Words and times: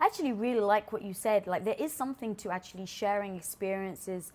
I 0.00 0.06
actually 0.06 0.32
really 0.32 0.60
like 0.60 0.92
what 0.92 1.02
you 1.02 1.12
said. 1.12 1.46
Like 1.46 1.64
there 1.64 1.76
is 1.78 1.92
something 1.92 2.34
to 2.36 2.50
actually 2.50 2.86
sharing 2.86 3.36
experiences 3.36 4.32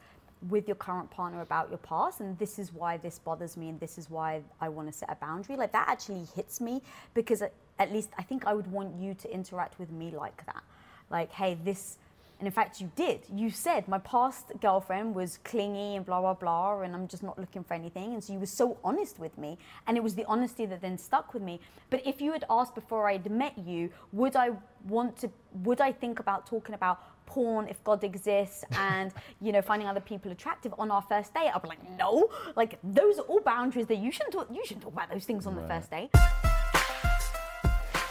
with 0.49 0.67
your 0.67 0.75
current 0.75 1.09
partner 1.09 1.41
about 1.41 1.69
your 1.69 1.77
past 1.77 2.19
and 2.19 2.37
this 2.37 2.59
is 2.59 2.73
why 2.73 2.97
this 2.97 3.17
bothers 3.17 3.55
me 3.55 3.69
and 3.69 3.79
this 3.79 3.97
is 3.97 4.09
why 4.09 4.41
I 4.59 4.67
want 4.67 4.89
to 4.89 4.93
set 4.93 5.09
a 5.09 5.15
boundary. 5.15 5.55
Like 5.55 5.71
that 5.71 5.87
actually 5.87 6.25
hits 6.35 6.59
me 6.59 6.81
because 7.13 7.41
uh, 7.41 7.47
at 7.79 7.93
least 7.93 8.09
I 8.17 8.23
think 8.23 8.45
I 8.45 8.53
would 8.53 8.67
want 8.67 8.95
you 8.99 9.13
to 9.13 9.33
interact 9.33 9.79
with 9.79 9.89
me 9.89 10.11
like 10.11 10.45
that. 10.45 10.63
Like, 11.09 11.31
hey, 11.31 11.57
this 11.63 11.97
and 12.43 12.47
in 12.49 12.51
fact, 12.51 12.81
you 12.81 12.91
did. 12.97 13.21
You 13.33 13.49
said 13.49 13.87
my 13.87 13.99
past 13.99 14.51
girlfriend 14.59 15.15
was 15.15 15.39
clingy 15.45 15.95
and 15.95 16.05
blah, 16.05 16.19
blah, 16.19 16.33
blah, 16.33 16.81
and 16.81 16.93
I'm 16.93 17.07
just 17.07 17.23
not 17.23 17.39
looking 17.39 17.63
for 17.63 17.73
anything. 17.73 18.13
And 18.13 18.21
so 18.21 18.33
you 18.33 18.39
were 18.39 18.45
so 18.45 18.77
honest 18.83 19.17
with 19.17 19.37
me. 19.37 19.57
And 19.87 19.95
it 19.95 20.03
was 20.03 20.13
the 20.13 20.25
honesty 20.25 20.65
that 20.65 20.81
then 20.81 20.97
stuck 20.97 21.33
with 21.33 21.41
me. 21.41 21.61
But 21.89 22.05
if 22.05 22.19
you 22.19 22.33
had 22.33 22.43
asked 22.49 22.75
before 22.75 23.07
I'd 23.07 23.31
met 23.31 23.57
you, 23.57 23.91
would 24.11 24.35
I 24.35 24.49
want 24.89 25.15
to, 25.19 25.31
would 25.63 25.79
I 25.79 25.93
think 25.93 26.19
about 26.19 26.45
talking 26.45 26.75
about 26.75 26.99
porn 27.27 27.69
if 27.69 27.81
God 27.85 28.03
exists 28.03 28.65
and 28.73 29.13
you 29.39 29.53
know 29.53 29.61
finding 29.61 29.87
other 29.87 30.01
people 30.01 30.29
attractive 30.29 30.75
on 30.77 30.91
our 30.91 31.01
first 31.03 31.33
date. 31.33 31.49
I'll 31.53 31.61
be 31.61 31.69
like, 31.69 31.97
no, 31.97 32.29
like 32.57 32.77
those 32.83 33.19
are 33.19 33.25
all 33.29 33.39
boundaries 33.39 33.87
that 33.87 33.99
you 33.99 34.11
shouldn't 34.11 34.33
talk. 34.33 34.49
You 34.51 34.65
shouldn't 34.65 34.83
talk 34.83 34.91
about 34.91 35.09
those 35.09 35.23
things 35.23 35.47
on 35.47 35.55
right. 35.55 35.65
the 35.65 35.73
first 35.73 35.91
date. 35.91 36.52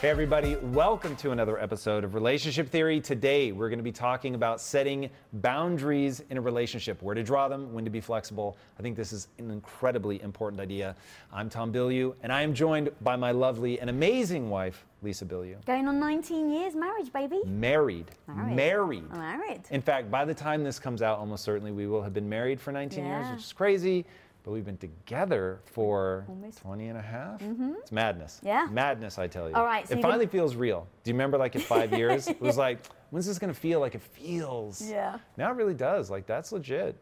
Hey, 0.03 0.11
everybody, 0.11 0.57
welcome 0.57 1.15
to 1.15 1.31
another 1.31 1.61
episode 1.61 2.03
of 2.03 2.15
Relationship 2.15 2.69
Theory. 2.69 3.01
Today, 3.01 3.53
we're 3.53 3.69
going 3.69 3.79
to 3.79 3.85
be 3.85 3.93
talking 3.93 4.35
about 4.35 4.61
setting 4.61 5.09
boundaries 5.35 6.25
in 6.29 6.37
a 6.37 6.41
relationship, 6.41 7.01
where 7.03 7.15
to 7.15 7.23
draw 7.23 7.47
them, 7.47 7.73
when 7.73 7.85
to 7.85 7.91
be 7.91 8.01
flexible. 8.01 8.57
I 8.81 8.83
think 8.83 8.97
this 8.97 9.13
is 9.13 9.29
an 9.39 9.53
incredibly 9.53 10.21
important 10.21 10.61
idea. 10.61 10.97
I'm 11.33 11.49
Tom 11.49 11.73
Bilyeu, 11.73 12.17
and 12.25 12.33
I 12.33 12.43
am 12.43 12.53
joined 12.53 12.91
by 13.03 13.15
my 13.15 13.31
lovely 13.31 13.79
and 13.79 13.89
amazing 13.89 14.51
wife, 14.51 14.85
Lisa 15.03 15.25
Bilyeu. 15.25 15.65
Going 15.67 15.87
on 15.87 16.01
19 16.01 16.51
years 16.51 16.75
marriage, 16.75 17.13
baby. 17.13 17.39
Married. 17.47 18.11
Married. 18.27 18.57
Married. 18.57 19.13
Married. 19.13 19.63
In 19.71 19.81
fact, 19.81 20.11
by 20.11 20.25
the 20.25 20.35
time 20.35 20.65
this 20.65 20.81
comes 20.81 21.03
out, 21.03 21.21
almost 21.21 21.45
certainly 21.45 21.71
we 21.71 21.87
will 21.87 22.03
have 22.03 22.13
been 22.13 22.29
married 22.29 22.61
for 22.61 22.73
19 22.73 23.05
yeah. 23.05 23.21
years, 23.21 23.31
which 23.31 23.45
is 23.45 23.53
crazy 23.53 24.05
but 24.45 24.51
we've 24.51 24.65
been 24.65 24.77
together 24.79 25.61
for 25.65 26.25
Almost. 26.29 26.59
20 26.59 26.89
and 26.89 26.99
a 26.99 27.03
half. 27.03 27.41
Mm-hmm. 27.41 27.75
It's 27.81 27.93
madness. 27.93 28.41
Yeah. 28.43 28.67
Madness, 28.71 29.19
I 29.19 29.29
tell 29.29 29.49
you. 29.49 29.55
All 29.55 29.65
right. 29.65 29.87
So 29.87 29.95
it 29.95 30.03
finally 30.03 30.27
feels 30.27 30.57
real. 30.57 30.87
Do 31.05 31.11
you 31.11 31.15
remember 31.15 31.39
like 31.39 31.55
in 31.55 31.61
five 31.61 31.93
years? 31.97 32.27
It 32.29 32.41
was 32.41 32.57
like, 32.57 32.85
when's 33.11 33.27
this 33.27 33.39
going 33.39 33.53
to 33.53 33.59
feel 33.59 33.79
like 33.81 33.95
it 33.95 34.03
feels? 34.03 34.83
Yeah. 34.89 35.19
Now 35.37 35.51
it 35.51 35.57
really 35.57 35.75
does. 35.75 36.11
Like 36.11 36.27
that's 36.27 36.51
legit. 36.53 36.97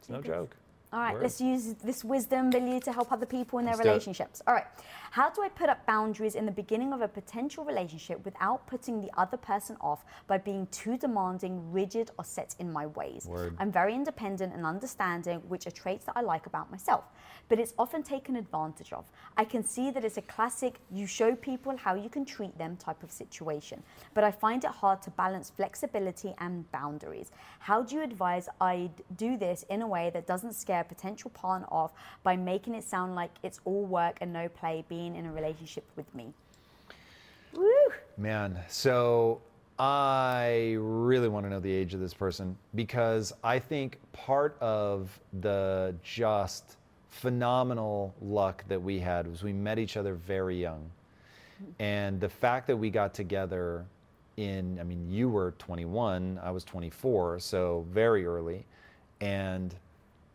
It's 0.00 0.08
no 0.08 0.20
joke. 0.20 0.56
All 0.92 1.00
right, 1.00 1.14
Word. 1.14 1.22
let's 1.22 1.40
use 1.40 1.74
this 1.82 2.04
wisdom, 2.04 2.50
Billy, 2.50 2.78
to 2.78 2.92
help 2.92 3.10
other 3.10 3.26
people 3.26 3.58
in 3.58 3.64
their 3.64 3.74
let's 3.74 3.84
relationships. 3.84 4.42
All 4.46 4.54
right. 4.54 4.66
How 5.14 5.30
do 5.30 5.42
I 5.42 5.48
put 5.48 5.68
up 5.68 5.86
boundaries 5.86 6.34
in 6.34 6.44
the 6.44 6.50
beginning 6.50 6.92
of 6.92 7.00
a 7.00 7.06
potential 7.06 7.64
relationship 7.64 8.24
without 8.24 8.66
putting 8.66 9.00
the 9.00 9.12
other 9.16 9.36
person 9.36 9.76
off 9.80 10.04
by 10.26 10.38
being 10.38 10.66
too 10.72 10.96
demanding, 10.96 11.70
rigid, 11.70 12.10
or 12.18 12.24
set 12.24 12.56
in 12.58 12.72
my 12.72 12.86
ways? 12.86 13.24
Word. 13.24 13.54
I'm 13.60 13.70
very 13.70 13.94
independent 13.94 14.52
and 14.52 14.66
understanding, 14.66 15.40
which 15.46 15.68
are 15.68 15.70
traits 15.70 16.06
that 16.06 16.16
I 16.16 16.22
like 16.22 16.46
about 16.46 16.68
myself, 16.68 17.04
but 17.48 17.60
it's 17.60 17.74
often 17.78 18.02
taken 18.02 18.34
advantage 18.34 18.92
of. 18.92 19.04
I 19.36 19.44
can 19.44 19.62
see 19.62 19.92
that 19.92 20.04
it's 20.04 20.16
a 20.16 20.22
classic 20.22 20.80
you 20.90 21.06
show 21.06 21.36
people 21.36 21.76
how 21.76 21.94
you 21.94 22.08
can 22.08 22.24
treat 22.24 22.58
them 22.58 22.76
type 22.76 23.04
of 23.04 23.12
situation, 23.12 23.84
but 24.14 24.24
I 24.24 24.32
find 24.32 24.64
it 24.64 24.70
hard 24.70 25.00
to 25.02 25.12
balance 25.12 25.48
flexibility 25.48 26.34
and 26.38 26.68
boundaries. 26.72 27.30
How 27.60 27.82
do 27.82 27.94
you 27.94 28.02
advise 28.02 28.48
I 28.60 28.90
do 29.14 29.36
this 29.36 29.64
in 29.70 29.80
a 29.82 29.86
way 29.86 30.10
that 30.12 30.26
doesn't 30.26 30.54
scare 30.54 30.80
a 30.80 30.84
potential 30.84 31.30
partner 31.30 31.68
off 31.70 31.92
by 32.24 32.34
making 32.34 32.74
it 32.74 32.82
sound 32.82 33.14
like 33.14 33.30
it's 33.44 33.60
all 33.64 33.84
work 33.84 34.18
and 34.20 34.32
no 34.32 34.48
play, 34.48 34.84
being 34.88 35.03
being 35.04 35.16
in 35.16 35.26
a 35.26 35.32
relationship 35.32 35.84
with 35.96 36.12
me? 36.14 36.32
Woo! 37.52 37.68
Man, 38.16 38.58
so 38.68 39.40
I 39.78 40.76
really 40.78 41.28
want 41.28 41.44
to 41.44 41.50
know 41.50 41.60
the 41.60 41.72
age 41.72 41.92
of 41.92 42.00
this 42.00 42.14
person 42.14 42.56
because 42.74 43.32
I 43.42 43.58
think 43.58 43.98
part 44.12 44.56
of 44.60 45.18
the 45.40 45.94
just 46.02 46.76
phenomenal 47.10 48.14
luck 48.22 48.64
that 48.68 48.82
we 48.82 48.98
had 48.98 49.26
was 49.26 49.42
we 49.42 49.52
met 49.52 49.78
each 49.78 49.98
other 49.98 50.14
very 50.14 50.58
young. 50.58 50.90
And 51.78 52.18
the 52.18 52.28
fact 52.28 52.66
that 52.68 52.76
we 52.76 52.88
got 52.88 53.12
together 53.12 53.84
in, 54.38 54.78
I 54.80 54.84
mean, 54.84 55.10
you 55.10 55.28
were 55.28 55.52
21, 55.58 56.40
I 56.42 56.50
was 56.50 56.64
24, 56.64 57.40
so 57.40 57.86
very 57.90 58.24
early. 58.24 58.64
And, 59.20 59.74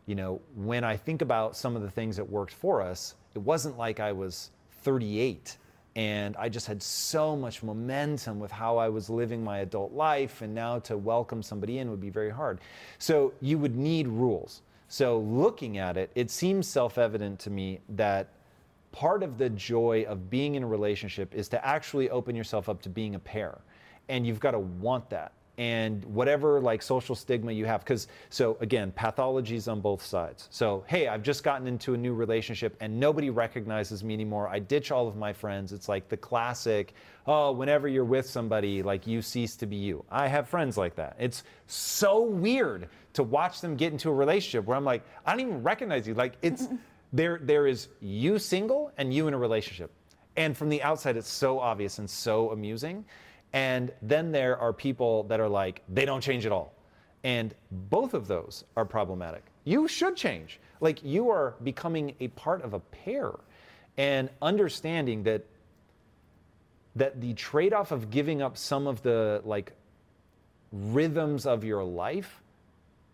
you 0.06 0.14
know, 0.14 0.40
when 0.54 0.84
I 0.84 0.96
think 0.96 1.22
about 1.22 1.56
some 1.56 1.74
of 1.76 1.82
the 1.82 1.90
things 1.90 2.16
that 2.16 2.28
worked 2.28 2.54
for 2.54 2.80
us, 2.80 3.16
it 3.34 3.40
wasn't 3.40 3.76
like 3.78 4.00
I 4.00 4.12
was 4.12 4.50
38 4.82 5.56
and 5.96 6.36
I 6.36 6.48
just 6.48 6.66
had 6.66 6.82
so 6.82 7.34
much 7.34 7.62
momentum 7.62 8.38
with 8.38 8.50
how 8.50 8.78
I 8.78 8.88
was 8.88 9.10
living 9.10 9.42
my 9.42 9.58
adult 9.58 9.92
life, 9.92 10.40
and 10.40 10.54
now 10.54 10.78
to 10.80 10.96
welcome 10.96 11.42
somebody 11.42 11.78
in 11.78 11.90
would 11.90 12.00
be 12.00 12.10
very 12.10 12.30
hard. 12.30 12.60
So 12.98 13.32
you 13.40 13.58
would 13.58 13.76
need 13.76 14.06
rules. 14.06 14.62
So 14.88 15.18
looking 15.18 15.78
at 15.78 15.96
it, 15.96 16.10
it 16.14 16.30
seems 16.30 16.68
self 16.68 16.96
evident 16.96 17.38
to 17.40 17.50
me 17.50 17.80
that 17.90 18.28
part 18.92 19.22
of 19.22 19.38
the 19.38 19.50
joy 19.50 20.04
of 20.08 20.30
being 20.30 20.54
in 20.54 20.62
a 20.62 20.66
relationship 20.66 21.34
is 21.34 21.48
to 21.48 21.66
actually 21.66 22.10
open 22.10 22.34
yourself 22.36 22.68
up 22.68 22.82
to 22.82 22.88
being 22.88 23.14
a 23.14 23.18
pair. 23.18 23.58
And 24.08 24.26
you've 24.26 24.40
got 24.40 24.52
to 24.52 24.58
want 24.58 25.10
that 25.10 25.32
and 25.60 26.02
whatever 26.06 26.58
like 26.58 26.80
social 26.80 27.14
stigma 27.14 27.52
you 27.52 27.66
have 27.66 27.80
because 27.80 28.08
so 28.30 28.56
again 28.60 28.90
pathologies 28.96 29.70
on 29.70 29.82
both 29.82 30.02
sides. 30.02 30.48
So 30.50 30.84
hey 30.86 31.06
i've 31.06 31.22
just 31.22 31.44
gotten 31.44 31.66
into 31.66 31.92
a 31.92 31.98
new 31.98 32.14
relationship 32.14 32.74
and 32.80 32.98
nobody 32.98 33.28
recognizes 33.28 34.02
me 34.02 34.14
anymore. 34.14 34.48
I 34.48 34.58
ditch 34.58 34.90
all 34.90 35.06
of 35.06 35.16
my 35.16 35.34
friends. 35.34 35.74
It's 35.74 35.86
like 35.86 36.08
the 36.08 36.16
classic 36.16 36.94
oh 37.26 37.52
whenever 37.52 37.88
you're 37.88 38.06
with 38.06 38.26
somebody 38.26 38.82
like 38.82 39.06
you 39.06 39.20
cease 39.20 39.54
to 39.56 39.66
be 39.66 39.76
you. 39.76 40.02
I 40.10 40.28
have 40.28 40.48
friends 40.48 40.78
like 40.78 40.94
that. 40.94 41.16
It's 41.18 41.42
so 41.66 42.22
weird 42.22 42.88
to 43.12 43.22
watch 43.22 43.60
them 43.60 43.76
get 43.76 43.92
into 43.92 44.08
a 44.08 44.14
relationship 44.14 44.64
where 44.64 44.78
i'm 44.78 44.84
like 44.86 45.04
i 45.26 45.32
don't 45.32 45.40
even 45.40 45.62
recognize 45.62 46.08
you. 46.08 46.14
Like 46.14 46.38
it's 46.40 46.68
there 47.12 47.38
there 47.42 47.66
is 47.66 47.88
you 48.00 48.38
single 48.38 48.92
and 48.96 49.12
you 49.12 49.28
in 49.28 49.34
a 49.34 49.38
relationship. 49.38 49.90
And 50.38 50.56
from 50.56 50.70
the 50.70 50.82
outside 50.82 51.18
it's 51.18 51.28
so 51.28 51.60
obvious 51.60 51.98
and 51.98 52.08
so 52.08 52.50
amusing 52.50 53.04
and 53.52 53.92
then 54.02 54.32
there 54.32 54.58
are 54.58 54.72
people 54.72 55.24
that 55.24 55.40
are 55.40 55.48
like, 55.48 55.82
they 55.88 56.04
don't 56.04 56.20
change 56.20 56.46
at 56.46 56.52
all. 56.52 56.72
And 57.24 57.54
both 57.70 58.14
of 58.14 58.26
those 58.28 58.64
are 58.76 58.84
problematic. 58.84 59.42
You 59.64 59.88
should 59.88 60.16
change. 60.16 60.60
Like 60.80 61.02
you 61.02 61.30
are 61.30 61.54
becoming 61.62 62.14
a 62.20 62.28
part 62.28 62.62
of 62.62 62.74
a 62.74 62.80
pair 62.80 63.32
and 63.96 64.30
understanding 64.40 65.24
that 65.24 65.44
that 66.96 67.20
the 67.20 67.32
trade-off 67.34 67.92
of 67.92 68.10
giving 68.10 68.42
up 68.42 68.56
some 68.56 68.88
of 68.88 69.00
the 69.02 69.40
like 69.44 69.72
rhythms 70.72 71.46
of 71.46 71.62
your 71.62 71.84
life 71.84 72.42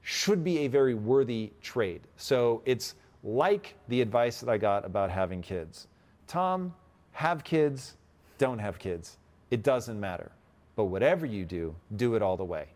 should 0.01 0.43
be 0.43 0.61
a 0.61 0.69
very 0.69 0.95
worthy 0.95 1.53
trade. 1.61 2.01
So 2.17 2.63
it's 2.65 2.95
like 3.23 3.75
the 3.89 4.01
advice 4.01 4.41
that 4.41 4.49
I 4.49 4.57
got 4.57 4.87
about 4.87 5.11
having 5.11 5.43
kids. 5.43 5.89
Tom, 6.27 6.75
have 7.13 7.45
kids, 7.45 7.97
don't 8.39 8.59
have 8.59 8.79
kids 8.79 9.19
it 9.51 9.63
doesn't 9.63 9.99
matter. 9.99 10.33
But 10.75 10.85
whatever 10.85 11.27
you 11.27 11.45
do, 11.45 11.75
do 11.97 12.15
it 12.15 12.23
all 12.23 12.37
the 12.37 12.45
way. 12.45 12.67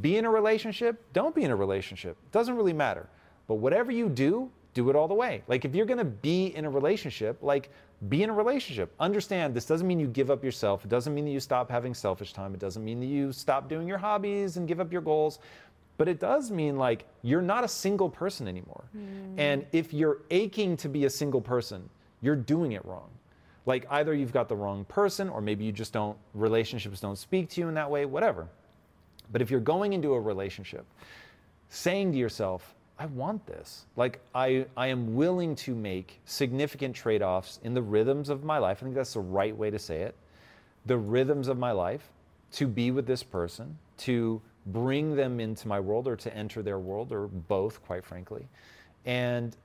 Be 0.00 0.16
in 0.16 0.24
a 0.24 0.30
relationship, 0.30 1.02
don't 1.12 1.34
be 1.34 1.42
in 1.42 1.50
a 1.50 1.56
relationship. 1.56 2.16
It 2.24 2.32
doesn't 2.32 2.56
really 2.56 2.72
matter. 2.72 3.08
But 3.46 3.56
whatever 3.56 3.92
you 3.92 4.08
do, 4.08 4.50
do 4.74 4.90
it 4.90 4.96
all 4.96 5.08
the 5.08 5.14
way. 5.14 5.42
Like 5.46 5.64
if 5.64 5.74
you're 5.74 5.86
going 5.86 5.98
to 5.98 6.04
be 6.04 6.46
in 6.46 6.64
a 6.64 6.70
relationship, 6.70 7.38
like 7.42 7.70
be 8.08 8.22
in 8.22 8.30
a 8.30 8.32
relationship. 8.32 8.92
Understand 9.00 9.54
this 9.54 9.64
doesn't 9.64 9.86
mean 9.86 10.00
you 10.00 10.08
give 10.08 10.30
up 10.30 10.44
yourself. 10.44 10.84
It 10.84 10.88
doesn't 10.88 11.14
mean 11.14 11.24
that 11.24 11.30
you 11.30 11.40
stop 11.40 11.70
having 11.70 11.94
selfish 11.94 12.32
time. 12.32 12.52
It 12.54 12.60
doesn't 12.60 12.84
mean 12.84 13.00
that 13.00 13.06
you 13.06 13.32
stop 13.32 13.68
doing 13.68 13.86
your 13.88 13.98
hobbies 13.98 14.56
and 14.56 14.68
give 14.68 14.80
up 14.80 14.92
your 14.92 15.00
goals. 15.00 15.38
But 15.96 16.08
it 16.08 16.18
does 16.18 16.50
mean 16.50 16.76
like 16.76 17.04
you're 17.22 17.42
not 17.42 17.64
a 17.64 17.68
single 17.68 18.10
person 18.10 18.48
anymore. 18.48 18.84
Mm. 18.96 19.38
And 19.38 19.66
if 19.72 19.94
you're 19.94 20.18
aching 20.30 20.76
to 20.78 20.88
be 20.88 21.04
a 21.04 21.10
single 21.10 21.40
person, 21.40 21.88
you're 22.20 22.36
doing 22.36 22.72
it 22.72 22.84
wrong. 22.84 23.08
Like 23.66 23.86
either 23.90 24.14
you've 24.14 24.32
got 24.32 24.48
the 24.48 24.56
wrong 24.56 24.84
person 24.84 25.28
or 25.28 25.40
maybe 25.40 25.64
you 25.64 25.72
just 25.72 25.92
don't 25.92 26.16
relationships 26.34 27.00
don't 27.00 27.16
speak 27.16 27.48
to 27.50 27.60
you 27.60 27.68
in 27.68 27.74
that 27.74 27.90
way, 27.90 28.04
whatever. 28.04 28.48
But 29.32 29.40
if 29.40 29.50
you're 29.50 29.60
going 29.60 29.92
into 29.92 30.12
a 30.14 30.20
relationship 30.20 30.84
saying 31.70 32.12
to 32.12 32.18
yourself, 32.18 32.74
I 32.98 33.06
want 33.06 33.46
this. 33.46 33.86
Like 33.96 34.20
I, 34.34 34.66
I 34.76 34.88
am 34.88 35.14
willing 35.14 35.56
to 35.56 35.74
make 35.74 36.20
significant 36.26 36.94
trade-offs 36.94 37.58
in 37.64 37.74
the 37.74 37.82
rhythms 37.82 38.28
of 38.28 38.44
my 38.44 38.58
life. 38.58 38.78
I 38.80 38.84
think 38.84 38.94
that's 38.94 39.14
the 39.14 39.20
right 39.20 39.56
way 39.56 39.70
to 39.70 39.78
say 39.78 40.02
it. 40.02 40.14
The 40.86 40.96
rhythms 40.96 41.48
of 41.48 41.58
my 41.58 41.72
life 41.72 42.10
to 42.52 42.68
be 42.68 42.90
with 42.92 43.06
this 43.06 43.22
person, 43.22 43.76
to 43.98 44.40
bring 44.66 45.16
them 45.16 45.40
into 45.40 45.66
my 45.66 45.80
world 45.80 46.06
or 46.06 46.16
to 46.16 46.34
enter 46.36 46.62
their 46.62 46.78
world 46.78 47.12
or 47.12 47.26
both, 47.26 47.84
quite 47.84 48.04
frankly. 48.04 48.46
And 49.04 49.56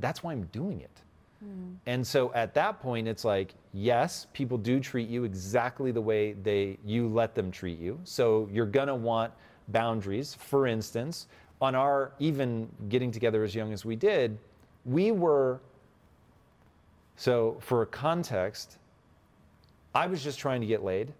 that's 0.00 0.22
why 0.22 0.32
I'm 0.32 0.44
doing 0.46 0.80
it. 0.80 0.90
Mm. 1.44 1.76
And 1.86 2.06
so 2.06 2.32
at 2.34 2.54
that 2.54 2.80
point, 2.80 3.08
it's 3.08 3.24
like, 3.24 3.54
yes, 3.72 4.26
people 4.32 4.58
do 4.58 4.80
treat 4.80 5.08
you 5.08 5.24
exactly 5.24 5.90
the 5.90 6.00
way 6.00 6.34
they 6.34 6.78
you 6.84 7.08
let 7.08 7.34
them 7.34 7.50
treat 7.50 7.78
you. 7.78 7.98
So 8.04 8.48
you're 8.52 8.66
gonna 8.66 8.94
want 8.94 9.32
boundaries. 9.68 10.34
For 10.34 10.66
instance, 10.66 11.26
on 11.60 11.74
our 11.74 12.12
even 12.18 12.68
getting 12.88 13.10
together 13.10 13.44
as 13.44 13.54
young 13.54 13.72
as 13.72 13.84
we 13.84 13.96
did, 13.96 14.38
we 14.84 15.12
were. 15.12 15.60
So 17.16 17.58
for 17.60 17.82
a 17.82 17.86
context, 17.86 18.78
I 19.94 20.06
was 20.06 20.22
just 20.22 20.38
trying 20.38 20.60
to 20.60 20.66
get 20.66 20.82
laid. 20.82 21.12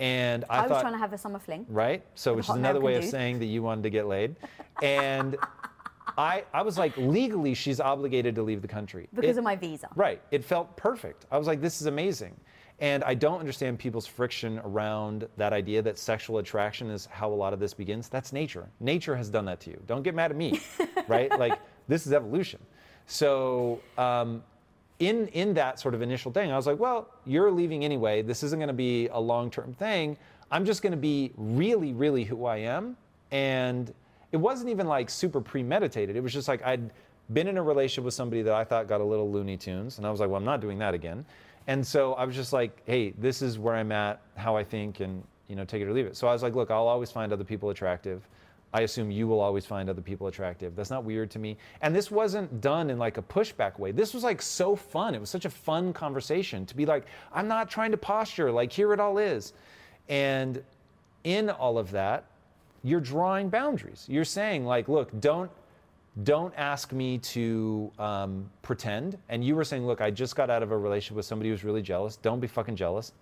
And 0.00 0.44
I, 0.48 0.58
I 0.58 0.60
thought, 0.62 0.70
was 0.70 0.80
trying 0.82 0.92
to 0.92 0.98
have 0.98 1.12
a 1.12 1.18
summer 1.18 1.38
fling. 1.40 1.66
Right. 1.68 2.04
So, 2.14 2.34
which 2.34 2.48
is 2.48 2.54
another 2.54 2.80
way 2.80 2.94
of 2.94 3.04
saying 3.04 3.40
that 3.40 3.46
you 3.46 3.62
wanted 3.62 3.82
to 3.82 3.90
get 3.90 4.06
laid. 4.06 4.36
And 4.80 5.36
I, 6.16 6.44
I 6.52 6.62
was 6.62 6.78
like, 6.78 6.96
legally, 6.96 7.54
she's 7.54 7.80
obligated 7.80 8.34
to 8.36 8.42
leave 8.42 8.62
the 8.62 8.68
country. 8.68 9.08
Because 9.14 9.36
it, 9.36 9.40
of 9.40 9.44
my 9.44 9.56
visa. 9.56 9.88
Right. 9.94 10.20
It 10.30 10.44
felt 10.44 10.76
perfect. 10.76 11.26
I 11.30 11.38
was 11.38 11.46
like, 11.46 11.60
this 11.60 11.80
is 11.80 11.86
amazing. 11.86 12.38
And 12.80 13.02
I 13.02 13.14
don't 13.14 13.40
understand 13.40 13.78
people's 13.78 14.06
friction 14.06 14.60
around 14.60 15.28
that 15.36 15.52
idea 15.52 15.82
that 15.82 15.98
sexual 15.98 16.38
attraction 16.38 16.90
is 16.90 17.06
how 17.06 17.32
a 17.32 17.34
lot 17.34 17.52
of 17.52 17.58
this 17.58 17.74
begins. 17.74 18.08
That's 18.08 18.32
nature. 18.32 18.68
Nature 18.78 19.16
has 19.16 19.28
done 19.28 19.44
that 19.46 19.58
to 19.60 19.70
you. 19.70 19.82
Don't 19.86 20.02
get 20.02 20.14
mad 20.14 20.30
at 20.30 20.36
me, 20.36 20.60
right? 21.08 21.36
Like, 21.36 21.58
this 21.88 22.06
is 22.06 22.12
evolution. 22.12 22.60
So, 23.06 23.80
um, 23.96 24.44
in, 25.00 25.28
in 25.28 25.54
that 25.54 25.80
sort 25.80 25.94
of 25.94 26.02
initial 26.02 26.32
thing, 26.32 26.52
I 26.52 26.56
was 26.56 26.66
like, 26.66 26.78
well, 26.78 27.08
you're 27.24 27.50
leaving 27.50 27.84
anyway. 27.84 28.22
This 28.22 28.42
isn't 28.42 28.58
going 28.58 28.68
to 28.68 28.72
be 28.72 29.08
a 29.08 29.20
long 29.20 29.50
term 29.50 29.72
thing. 29.74 30.16
I'm 30.50 30.64
just 30.64 30.82
going 30.82 30.92
to 30.92 30.96
be 30.96 31.32
really, 31.36 31.92
really 31.92 32.24
who 32.24 32.46
I 32.46 32.58
am. 32.58 32.96
And 33.30 33.92
it 34.32 34.36
wasn't 34.36 34.70
even 34.70 34.86
like 34.86 35.10
super 35.10 35.40
premeditated. 35.40 36.16
It 36.16 36.22
was 36.22 36.32
just 36.32 36.48
like 36.48 36.64
I'd 36.64 36.90
been 37.32 37.48
in 37.48 37.58
a 37.58 37.62
relationship 37.62 38.04
with 38.04 38.14
somebody 38.14 38.42
that 38.42 38.54
I 38.54 38.64
thought 38.64 38.88
got 38.88 39.00
a 39.00 39.04
little 39.04 39.30
Looney 39.30 39.56
Tunes, 39.56 39.98
and 39.98 40.06
I 40.06 40.10
was 40.10 40.20
like, 40.20 40.28
well, 40.28 40.38
I'm 40.38 40.44
not 40.44 40.60
doing 40.60 40.78
that 40.78 40.94
again. 40.94 41.24
And 41.66 41.86
so 41.86 42.14
I 42.14 42.24
was 42.24 42.34
just 42.34 42.52
like, 42.52 42.82
hey, 42.86 43.12
this 43.18 43.42
is 43.42 43.58
where 43.58 43.74
I'm 43.74 43.92
at, 43.92 44.22
how 44.36 44.56
I 44.56 44.64
think, 44.64 45.00
and 45.00 45.22
you 45.48 45.56
know, 45.56 45.64
take 45.64 45.82
it 45.82 45.86
or 45.86 45.92
leave 45.92 46.06
it. 46.06 46.16
So 46.16 46.26
I 46.26 46.32
was 46.32 46.42
like, 46.42 46.54
look, 46.54 46.70
I'll 46.70 46.86
always 46.86 47.10
find 47.10 47.32
other 47.32 47.44
people 47.44 47.70
attractive. 47.70 48.26
I 48.72 48.82
assume 48.82 49.10
you 49.10 49.26
will 49.26 49.40
always 49.40 49.64
find 49.64 49.88
other 49.88 50.02
people 50.02 50.26
attractive. 50.26 50.76
That's 50.76 50.90
not 50.90 51.04
weird 51.04 51.30
to 51.30 51.38
me. 51.38 51.56
And 51.80 51.96
this 51.96 52.10
wasn't 52.10 52.60
done 52.60 52.90
in 52.90 52.98
like 52.98 53.16
a 53.16 53.22
pushback 53.22 53.78
way. 53.78 53.92
This 53.92 54.12
was 54.12 54.22
like 54.22 54.42
so 54.42 54.76
fun. 54.76 55.14
It 55.14 55.20
was 55.20 55.30
such 55.30 55.46
a 55.46 55.50
fun 55.50 55.92
conversation 55.94 56.66
to 56.66 56.76
be 56.76 56.84
like, 56.84 57.06
I'm 57.32 57.48
not 57.48 57.70
trying 57.70 57.92
to 57.92 57.96
posture, 57.96 58.52
like, 58.52 58.70
here 58.70 58.92
it 58.92 59.00
all 59.00 59.16
is. 59.16 59.54
And 60.10 60.62
in 61.24 61.48
all 61.48 61.78
of 61.78 61.90
that, 61.92 62.24
you're 62.82 63.00
drawing 63.00 63.48
boundaries. 63.48 64.06
You're 64.08 64.24
saying, 64.24 64.64
like, 64.64 64.88
look, 64.88 65.10
don't 65.20 65.50
don't 66.24 66.52
ask 66.56 66.92
me 66.92 67.18
to 67.18 67.92
um, 67.98 68.50
pretend. 68.62 69.16
And 69.28 69.44
you 69.44 69.54
were 69.54 69.62
saying, 69.62 69.86
look, 69.86 70.00
I 70.00 70.10
just 70.10 70.34
got 70.34 70.50
out 70.50 70.64
of 70.64 70.72
a 70.72 70.76
relationship 70.76 71.16
with 71.16 71.26
somebody 71.26 71.50
who's 71.50 71.62
really 71.62 71.82
jealous. 71.82 72.16
Don't 72.16 72.40
be 72.40 72.48
fucking 72.48 72.74
jealous. 72.74 73.12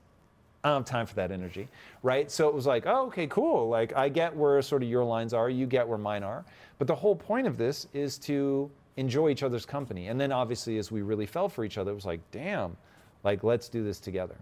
I 0.64 0.70
don't 0.70 0.78
have 0.78 0.84
time 0.86 1.06
for 1.06 1.14
that 1.16 1.30
energy, 1.30 1.68
right? 2.02 2.30
So 2.30 2.48
it 2.48 2.54
was 2.54 2.66
like, 2.66 2.86
oh, 2.86 3.06
okay, 3.06 3.26
cool. 3.26 3.68
Like 3.68 3.94
I 3.94 4.08
get 4.08 4.34
where 4.34 4.60
sort 4.62 4.82
of 4.82 4.88
your 4.88 5.04
lines 5.04 5.34
are, 5.34 5.50
you 5.50 5.66
get 5.66 5.86
where 5.86 5.98
mine 5.98 6.22
are. 6.22 6.44
But 6.78 6.88
the 6.88 6.94
whole 6.94 7.14
point 7.14 7.46
of 7.46 7.56
this 7.56 7.86
is 7.92 8.18
to 8.20 8.70
enjoy 8.96 9.28
each 9.28 9.42
other's 9.42 9.66
company. 9.66 10.08
And 10.08 10.20
then 10.20 10.32
obviously, 10.32 10.78
as 10.78 10.90
we 10.90 11.02
really 11.02 11.26
fell 11.26 11.48
for 11.48 11.64
each 11.64 11.78
other, 11.78 11.92
it 11.92 11.94
was 11.94 12.06
like, 12.06 12.20
damn, 12.30 12.76
like 13.24 13.44
let's 13.44 13.68
do 13.68 13.84
this 13.84 14.00
together. 14.00 14.36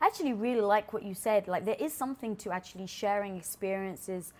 I 0.00 0.06
actually 0.06 0.32
really 0.32 0.60
like 0.62 0.92
what 0.92 1.02
you 1.02 1.14
said. 1.14 1.48
Like 1.48 1.64
there 1.64 1.76
is 1.78 1.92
something 1.92 2.36
to 2.36 2.50
actually 2.50 2.86
sharing 2.86 3.36
experiences 3.36 4.32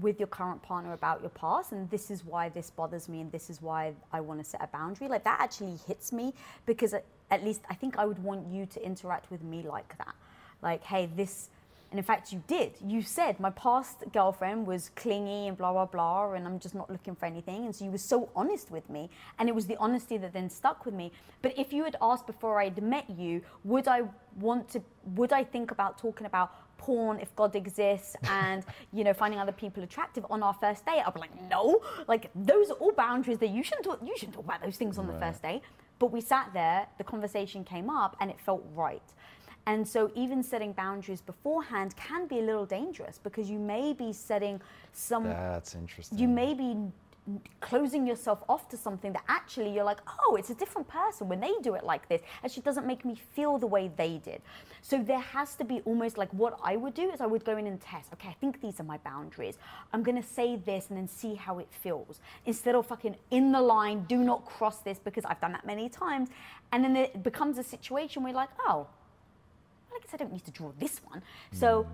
with 0.00 0.20
your 0.20 0.26
current 0.26 0.62
partner 0.62 0.92
about 0.92 1.22
your 1.22 1.30
past 1.30 1.72
and 1.72 1.88
this 1.90 2.10
is 2.10 2.24
why 2.24 2.50
this 2.50 2.70
bothers 2.70 3.08
me 3.08 3.22
and 3.22 3.32
this 3.32 3.48
is 3.48 3.62
why 3.62 3.94
I 4.12 4.20
want 4.20 4.40
to 4.40 4.44
set 4.44 4.62
a 4.62 4.66
boundary. 4.66 5.08
Like 5.08 5.24
that 5.24 5.40
actually 5.40 5.78
hits 5.86 6.12
me 6.12 6.34
because 6.66 6.92
uh, 6.92 7.00
at 7.30 7.44
least 7.44 7.62
I 7.70 7.74
think 7.74 7.98
I 7.98 8.04
would 8.04 8.22
want 8.22 8.46
you 8.46 8.66
to 8.66 8.84
interact 8.84 9.30
with 9.30 9.42
me 9.42 9.62
like 9.62 9.96
that. 9.98 10.14
Like, 10.62 10.82
hey, 10.82 11.08
this 11.16 11.48
and 11.96 12.00
in 12.00 12.04
fact, 12.04 12.30
you 12.30 12.42
did. 12.46 12.74
You 12.86 13.00
said 13.00 13.40
my 13.40 13.48
past 13.48 14.04
girlfriend 14.12 14.66
was 14.66 14.90
clingy 14.96 15.48
and 15.48 15.56
blah, 15.56 15.72
blah, 15.72 15.86
blah, 15.86 16.34
and 16.34 16.46
I'm 16.46 16.58
just 16.58 16.74
not 16.74 16.90
looking 16.90 17.16
for 17.16 17.24
anything. 17.24 17.64
And 17.64 17.74
so 17.74 17.86
you 17.86 17.90
were 17.90 17.96
so 17.96 18.28
honest 18.36 18.70
with 18.70 18.90
me. 18.90 19.08
And 19.38 19.48
it 19.48 19.54
was 19.54 19.64
the 19.64 19.76
honesty 19.78 20.18
that 20.18 20.34
then 20.34 20.50
stuck 20.50 20.84
with 20.84 20.92
me. 20.92 21.10
But 21.40 21.58
if 21.58 21.72
you 21.72 21.84
had 21.84 21.96
asked 22.02 22.26
before 22.26 22.60
I'd 22.60 22.82
met 22.82 23.08
you, 23.08 23.40
would 23.64 23.88
I 23.88 24.02
want 24.38 24.68
to, 24.72 24.82
would 25.14 25.32
I 25.32 25.42
think 25.42 25.70
about 25.70 25.96
talking 25.96 26.26
about 26.26 26.76
porn 26.76 27.18
if 27.18 27.34
God 27.34 27.56
exists 27.56 28.14
and, 28.24 28.62
you 28.92 29.02
know, 29.02 29.14
finding 29.14 29.40
other 29.40 29.52
people 29.52 29.82
attractive 29.82 30.26
on 30.28 30.42
our 30.42 30.52
first 30.52 30.84
date? 30.84 31.02
I'd 31.06 31.14
be 31.14 31.20
like, 31.20 31.50
no. 31.50 31.80
Like, 32.06 32.30
those 32.34 32.68
are 32.68 32.74
all 32.74 32.92
boundaries 32.92 33.38
that 33.38 33.48
you 33.48 33.62
shouldn't 33.62 33.86
talk, 33.86 34.00
you 34.04 34.12
shouldn't 34.18 34.34
talk 34.34 34.44
about 34.44 34.62
those 34.62 34.76
things 34.76 34.98
on 34.98 35.06
right. 35.06 35.18
the 35.18 35.26
first 35.26 35.40
date. 35.40 35.62
But 35.98 36.12
we 36.12 36.20
sat 36.20 36.50
there, 36.52 36.88
the 36.98 37.04
conversation 37.04 37.64
came 37.64 37.88
up, 37.88 38.18
and 38.20 38.30
it 38.30 38.38
felt 38.38 38.62
right. 38.74 39.00
And 39.66 39.86
so 39.86 40.10
even 40.14 40.42
setting 40.42 40.72
boundaries 40.72 41.20
beforehand 41.20 41.96
can 41.96 42.26
be 42.26 42.38
a 42.38 42.42
little 42.42 42.66
dangerous 42.66 43.18
because 43.22 43.50
you 43.50 43.58
may 43.58 43.92
be 43.92 44.12
setting 44.12 44.60
some 44.92 45.24
That's 45.24 45.74
interesting. 45.74 46.18
You 46.18 46.28
may 46.28 46.54
be 46.54 46.76
closing 47.60 48.06
yourself 48.06 48.44
off 48.48 48.68
to 48.68 48.76
something 48.76 49.12
that 49.12 49.24
actually 49.28 49.74
you're 49.74 49.84
like, 49.84 49.98
oh, 50.20 50.36
it's 50.36 50.50
a 50.50 50.54
different 50.54 50.86
person 50.86 51.28
when 51.28 51.40
they 51.40 51.52
do 51.62 51.74
it 51.74 51.84
like 51.84 52.08
this. 52.08 52.20
Actually 52.44 52.62
doesn't 52.62 52.86
make 52.86 53.04
me 53.04 53.20
feel 53.34 53.58
the 53.58 53.66
way 53.66 53.90
they 53.96 54.18
did. 54.18 54.40
So 54.82 55.02
there 55.02 55.18
has 55.18 55.56
to 55.56 55.64
be 55.64 55.80
almost 55.80 56.18
like 56.18 56.32
what 56.32 56.58
I 56.62 56.76
would 56.76 56.94
do 56.94 57.10
is 57.10 57.20
I 57.20 57.26
would 57.26 57.44
go 57.44 57.56
in 57.56 57.66
and 57.66 57.80
test, 57.80 58.12
okay, 58.12 58.28
I 58.28 58.34
think 58.34 58.60
these 58.60 58.78
are 58.78 58.84
my 58.84 58.98
boundaries. 58.98 59.58
I'm 59.92 60.04
gonna 60.04 60.22
say 60.22 60.56
this 60.56 60.88
and 60.88 60.96
then 60.96 61.08
see 61.08 61.34
how 61.34 61.58
it 61.58 61.68
feels. 61.70 62.20
Instead 62.44 62.76
of 62.76 62.86
fucking 62.86 63.16
in 63.32 63.50
the 63.50 63.60
line, 63.60 64.04
do 64.04 64.18
not 64.18 64.44
cross 64.44 64.78
this 64.78 65.00
because 65.00 65.24
I've 65.24 65.40
done 65.40 65.52
that 65.52 65.66
many 65.66 65.88
times. 65.88 66.28
And 66.70 66.84
then 66.84 66.94
it 66.94 67.24
becomes 67.24 67.58
a 67.58 67.64
situation 67.64 68.22
where 68.22 68.30
you're 68.30 68.40
like, 68.40 68.50
oh, 68.68 68.86
I 69.96 70.00
guess 70.00 70.14
I 70.14 70.16
don't 70.16 70.32
need 70.32 70.44
to 70.44 70.50
draw 70.50 70.72
this 70.78 71.00
one. 71.04 71.22
So 71.52 71.86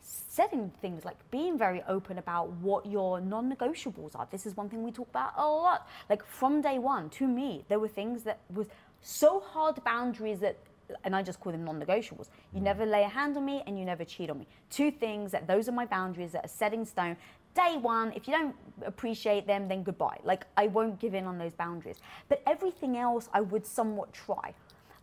setting 0.00 0.72
things 0.80 1.04
like 1.04 1.18
being 1.30 1.56
very 1.56 1.82
open 1.88 2.18
about 2.18 2.50
what 2.54 2.86
your 2.86 3.20
non-negotiables 3.20 4.18
are. 4.18 4.26
This 4.30 4.46
is 4.46 4.56
one 4.56 4.68
thing 4.68 4.82
we 4.82 4.90
talk 4.90 5.08
about 5.08 5.32
a 5.36 5.46
lot. 5.46 5.88
Like 6.10 6.24
from 6.26 6.60
day 6.60 6.78
one, 6.78 7.10
to 7.10 7.26
me, 7.26 7.64
there 7.68 7.78
were 7.78 7.88
things 7.88 8.22
that 8.24 8.40
was 8.52 8.66
so 9.00 9.40
hard 9.40 9.82
boundaries 9.84 10.40
that 10.40 10.56
and 11.04 11.14
I 11.16 11.22
just 11.22 11.40
call 11.40 11.52
them 11.52 11.64
non-negotiables. 11.64 12.28
You 12.52 12.60
mm. 12.60 12.64
never 12.64 12.84
lay 12.84 13.04
a 13.04 13.08
hand 13.08 13.36
on 13.36 13.44
me 13.44 13.62
and 13.66 13.78
you 13.78 13.84
never 13.84 14.04
cheat 14.04 14.30
on 14.30 14.38
me. 14.38 14.46
Two 14.70 14.90
things 14.90 15.32
that 15.32 15.46
those 15.46 15.68
are 15.68 15.72
my 15.72 15.86
boundaries 15.86 16.32
that 16.32 16.44
are 16.44 16.48
set 16.48 16.74
in 16.74 16.84
stone. 16.84 17.16
Day 17.54 17.76
one, 17.80 18.12
if 18.12 18.26
you 18.26 18.34
don't 18.34 18.54
appreciate 18.84 19.46
them, 19.46 19.68
then 19.68 19.82
goodbye. 19.82 20.18
Like 20.24 20.46
I 20.56 20.66
won't 20.66 20.98
give 20.98 21.14
in 21.14 21.26
on 21.26 21.38
those 21.38 21.52
boundaries. 21.52 21.98
But 22.28 22.42
everything 22.46 22.96
else 22.96 23.28
I 23.32 23.40
would 23.40 23.66
somewhat 23.66 24.12
try. 24.12 24.54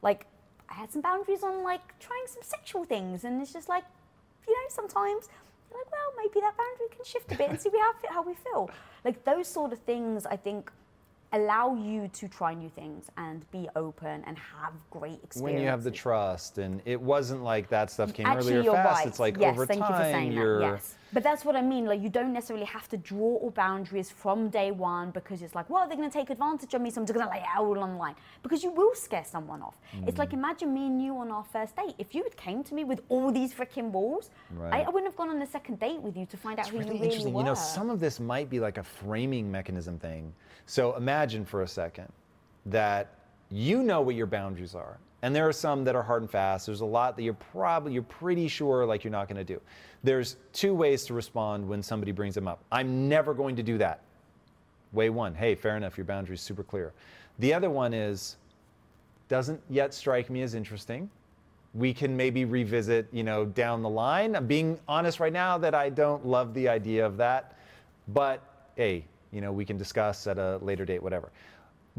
Like 0.02 0.26
I 0.70 0.74
had 0.74 0.92
some 0.92 1.02
boundaries 1.02 1.44
on 1.44 1.64
like 1.64 1.98
trying 2.00 2.24
some 2.28 2.44
sexual 2.44 2.84
things, 2.84 3.24
and 3.24 3.42
it's 3.42 3.54
just 3.54 3.70
like, 3.70 3.84
you 4.48 4.54
know, 4.54 4.70
sometimes 4.70 5.30
you're 5.70 5.80
like, 5.80 5.92
well, 5.92 6.14
maybe 6.18 6.40
that 6.42 6.56
boundary 6.58 6.96
can 6.96 7.06
shift 7.06 7.32
a 7.32 7.36
bit 7.36 7.50
and 7.50 7.60
see 7.60 7.70
how, 7.70 7.94
how 8.10 8.24
we 8.24 8.34
feel. 8.34 8.70
Like 9.04 9.24
those 9.24 9.48
sort 9.48 9.74
of 9.74 9.80
things, 9.80 10.26
I 10.26 10.36
think 10.36 10.72
allow 11.32 11.76
you 11.76 12.10
to 12.12 12.28
try 12.28 12.56
new 12.56 12.70
things 12.70 13.06
and 13.18 13.50
be 13.52 13.70
open 13.76 14.24
and 14.26 14.36
have 14.38 14.74
great 14.90 15.20
experiences. 15.24 15.42
When 15.42 15.60
you 15.60 15.68
have 15.68 15.84
the 15.84 15.92
trust, 15.92 16.58
and 16.58 16.82
it 16.86 17.00
wasn't 17.00 17.44
like 17.44 17.70
that 17.70 17.92
stuff 17.92 18.14
came 18.14 18.26
Actually, 18.26 18.56
earlier 18.58 18.72
fast. 18.72 18.98
Right. 19.00 19.08
It's 19.08 19.20
like 19.20 19.38
yes, 19.38 19.54
over 19.54 19.66
time, 19.66 20.32
you're. 20.32 20.62
Yes 20.62 20.96
But 21.12 21.24
that's 21.24 21.44
what 21.44 21.56
I 21.56 21.62
mean. 21.62 21.86
Like, 21.86 22.02
you 22.02 22.10
don't 22.10 22.34
necessarily 22.34 22.66
have 22.66 22.88
to 22.90 22.98
draw 22.98 23.38
all 23.38 23.52
boundaries 23.52 24.12
from 24.12 24.50
day 24.50 24.70
one 24.72 25.10
because 25.12 25.42
it's 25.42 25.56
like, 25.56 25.70
well, 25.70 25.88
they're 25.88 25.98
going 25.98 26.10
to 26.10 26.18
take 26.18 26.30
advantage 26.30 26.74
of 26.74 26.82
me, 26.82 26.92
so 26.92 27.02
I'm 27.02 27.08
just 27.08 27.16
going 27.16 27.26
to 27.28 27.32
lay 27.34 27.40
it 27.40 27.48
out 27.56 27.66
all 27.66 27.80
online. 27.80 28.16
Because 28.44 28.64
you 28.64 28.72
will 28.72 28.94
scare 28.94 29.24
someone 29.26 29.62
off. 29.62 29.76
It's 30.06 30.18
like, 30.18 30.30
Mm. 30.30 30.34
imagine 30.34 30.74
me 30.74 30.86
and 30.88 31.02
you 31.04 31.18
on 31.18 31.32
our 31.32 31.44
first 31.44 31.76
date. 31.76 31.96
If 31.98 32.14
you 32.14 32.24
had 32.24 32.38
came 32.38 32.64
to 32.66 32.74
me 32.76 32.84
with 32.84 33.02
all 33.10 33.32
these 33.32 33.54
freaking 33.54 33.92
balls, 33.92 34.30
I, 34.52 34.54
Right. 34.62 34.86
I 34.88 34.90
wouldn't 34.90 35.06
have 35.12 35.16
gone 35.18 35.30
on 35.30 35.42
a 35.42 35.48
second 35.48 35.80
date 35.80 36.00
with 36.02 36.16
you 36.16 36.26
to 36.28 36.38
find 36.38 36.60
out 36.60 36.68
It's 36.68 36.70
who 36.72 36.78
really 36.80 36.90
you 36.92 36.94
really 37.02 37.06
interesting. 37.08 37.34
were. 37.34 37.42
You 37.42 37.46
know, 37.46 37.54
some 37.56 37.90
of 37.90 38.00
this 38.00 38.20
might 38.20 38.50
be 38.50 38.60
like 38.60 38.78
a 38.78 38.84
framing 38.84 39.52
mechanism 39.52 39.98
thing. 40.00 40.34
So 40.68 40.96
imagine 40.96 41.44
for 41.46 41.64
a 41.64 41.68
second 41.68 42.12
that 42.68 43.08
you 43.50 43.82
know 43.82 44.02
what 44.02 44.14
your 44.16 44.28
boundaries 44.28 44.76
are. 44.76 44.98
And 45.22 45.36
there 45.36 45.48
are 45.48 45.54
some 45.54 45.84
that 45.84 45.96
are 45.96 46.04
hard 46.04 46.22
and 46.22 46.32
fast. 46.32 46.66
There's 46.66 46.82
a 46.82 46.86
lot 46.86 47.16
that 47.18 47.24
you're 47.24 47.34
probably 47.34 47.94
you're 47.94 48.04
pretty 48.04 48.48
sure 48.48 48.86
like 48.86 49.04
you're 49.04 49.12
not 49.12 49.28
going 49.28 49.38
to 49.38 49.44
do. 49.44 49.60
There's 50.04 50.38
two 50.54 50.74
ways 50.74 51.06
to 51.06 51.14
respond 51.14 51.68
when 51.68 51.84
somebody 51.84 52.12
brings 52.12 52.36
them 52.36 52.48
up. 52.48 52.64
I'm 52.72 53.10
never 53.10 53.34
going 53.34 53.56
to 53.58 53.64
do 53.64 53.78
that. 53.80 54.02
Way 54.94 55.10
one, 55.10 55.36
hey, 55.36 55.56
fair 55.56 55.78
enough, 55.78 55.98
your 55.98 56.06
boundary's 56.06 56.42
super 56.42 56.64
clear. 56.64 56.94
The 57.40 57.54
other 57.54 57.70
one 57.70 57.94
is 57.94 58.38
doesn't 59.28 59.62
yet 59.70 59.94
strike 59.94 60.30
me 60.30 60.42
as 60.42 60.56
interesting. 60.56 61.10
We 61.76 61.94
can 61.94 62.18
maybe 62.18 62.46
revisit, 62.46 63.08
you 63.12 63.24
know, 63.24 63.46
down 63.46 63.84
the 63.84 63.90
line. 63.90 64.36
I'm 64.36 64.48
being 64.48 64.80
honest 64.88 65.20
right 65.20 65.32
now 65.32 65.58
that 65.60 65.76
I 65.76 65.90
don't 65.90 66.26
love 66.26 66.54
the 66.56 66.68
idea 66.68 67.06
of 67.06 67.18
that, 67.18 67.56
but 68.08 68.42
hey, 68.76 69.06
you 69.32 69.42
know, 69.42 69.52
we 69.52 69.66
can 69.66 69.78
discuss 69.78 70.26
at 70.26 70.40
a 70.40 70.58
later 70.64 70.86
date, 70.86 71.04
whatever. 71.04 71.30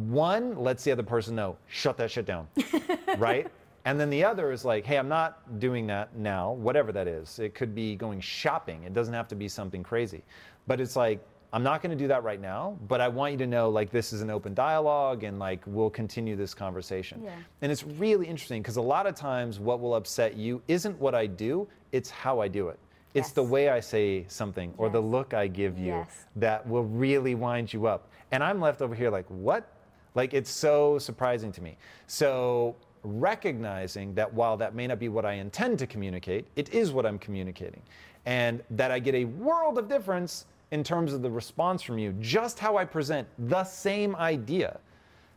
One, 0.08 0.56
lets 0.58 0.82
the 0.84 0.92
other 0.92 1.02
person 1.02 1.34
know, 1.36 1.56
shut 1.68 1.96
that 1.98 2.10
shit 2.10 2.24
down, 2.24 2.48
right? 3.18 3.48
And 3.84 4.00
then 4.00 4.08
the 4.08 4.24
other 4.24 4.50
is 4.50 4.64
like, 4.64 4.84
hey, 4.86 4.96
I'm 4.98 5.08
not 5.08 5.58
doing 5.58 5.86
that 5.88 6.16
now, 6.16 6.52
whatever 6.52 6.90
that 6.92 7.06
is. 7.06 7.38
It 7.38 7.54
could 7.54 7.74
be 7.74 7.96
going 7.96 8.20
shopping. 8.20 8.82
It 8.84 8.94
doesn't 8.94 9.12
have 9.12 9.28
to 9.28 9.34
be 9.34 9.46
something 9.48 9.82
crazy. 9.82 10.22
But 10.66 10.80
it's 10.80 10.96
like, 10.96 11.20
I'm 11.52 11.62
not 11.62 11.82
going 11.82 11.90
to 11.90 11.96
do 12.02 12.06
that 12.08 12.22
right 12.22 12.40
now, 12.40 12.78
but 12.88 13.00
I 13.00 13.08
want 13.08 13.32
you 13.32 13.38
to 13.38 13.46
know 13.46 13.68
like 13.70 13.90
this 13.90 14.12
is 14.12 14.22
an 14.22 14.30
open 14.30 14.54
dialogue 14.54 15.24
and 15.24 15.38
like 15.38 15.60
we'll 15.66 15.90
continue 15.90 16.36
this 16.36 16.54
conversation. 16.54 17.22
Yeah. 17.24 17.34
And 17.60 17.72
it's 17.72 17.82
really 17.84 18.26
interesting 18.26 18.62
because 18.62 18.76
a 18.76 18.82
lot 18.82 19.06
of 19.06 19.14
times 19.16 19.58
what 19.58 19.80
will 19.80 19.94
upset 19.96 20.36
you 20.36 20.62
isn't 20.68 20.98
what 21.00 21.14
I 21.14 21.26
do, 21.26 21.66
it's 21.92 22.08
how 22.08 22.40
I 22.40 22.48
do 22.48 22.68
it. 22.68 22.78
It's 23.12 23.32
the 23.32 23.42
way 23.42 23.68
I 23.70 23.80
say 23.80 24.24
something 24.28 24.72
or 24.78 24.88
the 24.88 25.00
look 25.00 25.34
I 25.34 25.48
give 25.48 25.76
you 25.76 25.86
Yes. 25.86 26.26
that 26.36 26.66
will 26.66 26.84
really 26.84 27.34
wind 27.34 27.72
you 27.72 27.86
up. 27.86 28.08
And 28.30 28.44
I'm 28.44 28.60
left 28.60 28.80
over 28.80 28.94
here 28.94 29.10
like, 29.10 29.26
what? 29.26 29.68
Like, 30.14 30.34
it's 30.34 30.50
so 30.50 30.98
surprising 30.98 31.52
to 31.52 31.62
me. 31.62 31.76
So, 32.06 32.76
recognizing 33.02 34.14
that 34.14 34.32
while 34.32 34.56
that 34.58 34.74
may 34.74 34.86
not 34.86 34.98
be 34.98 35.08
what 35.08 35.24
I 35.24 35.34
intend 35.34 35.78
to 35.78 35.86
communicate, 35.86 36.46
it 36.56 36.74
is 36.74 36.92
what 36.92 37.06
I'm 37.06 37.18
communicating. 37.18 37.82
And 38.26 38.62
that 38.70 38.90
I 38.90 38.98
get 38.98 39.14
a 39.14 39.24
world 39.24 39.78
of 39.78 39.88
difference 39.88 40.46
in 40.70 40.84
terms 40.84 41.12
of 41.12 41.22
the 41.22 41.30
response 41.30 41.82
from 41.82 41.98
you, 41.98 42.12
just 42.20 42.58
how 42.58 42.76
I 42.76 42.84
present 42.84 43.26
the 43.38 43.64
same 43.64 44.14
idea. 44.16 44.78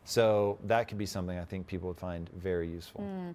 So, 0.06 0.58
that 0.66 0.88
could 0.88 0.98
be 0.98 1.06
something 1.06 1.38
I 1.38 1.46
think 1.46 1.68
people 1.68 1.88
would 1.88 2.00
find 2.00 2.30
very 2.36 2.68
useful. 2.68 3.02
Hmm. 3.02 3.32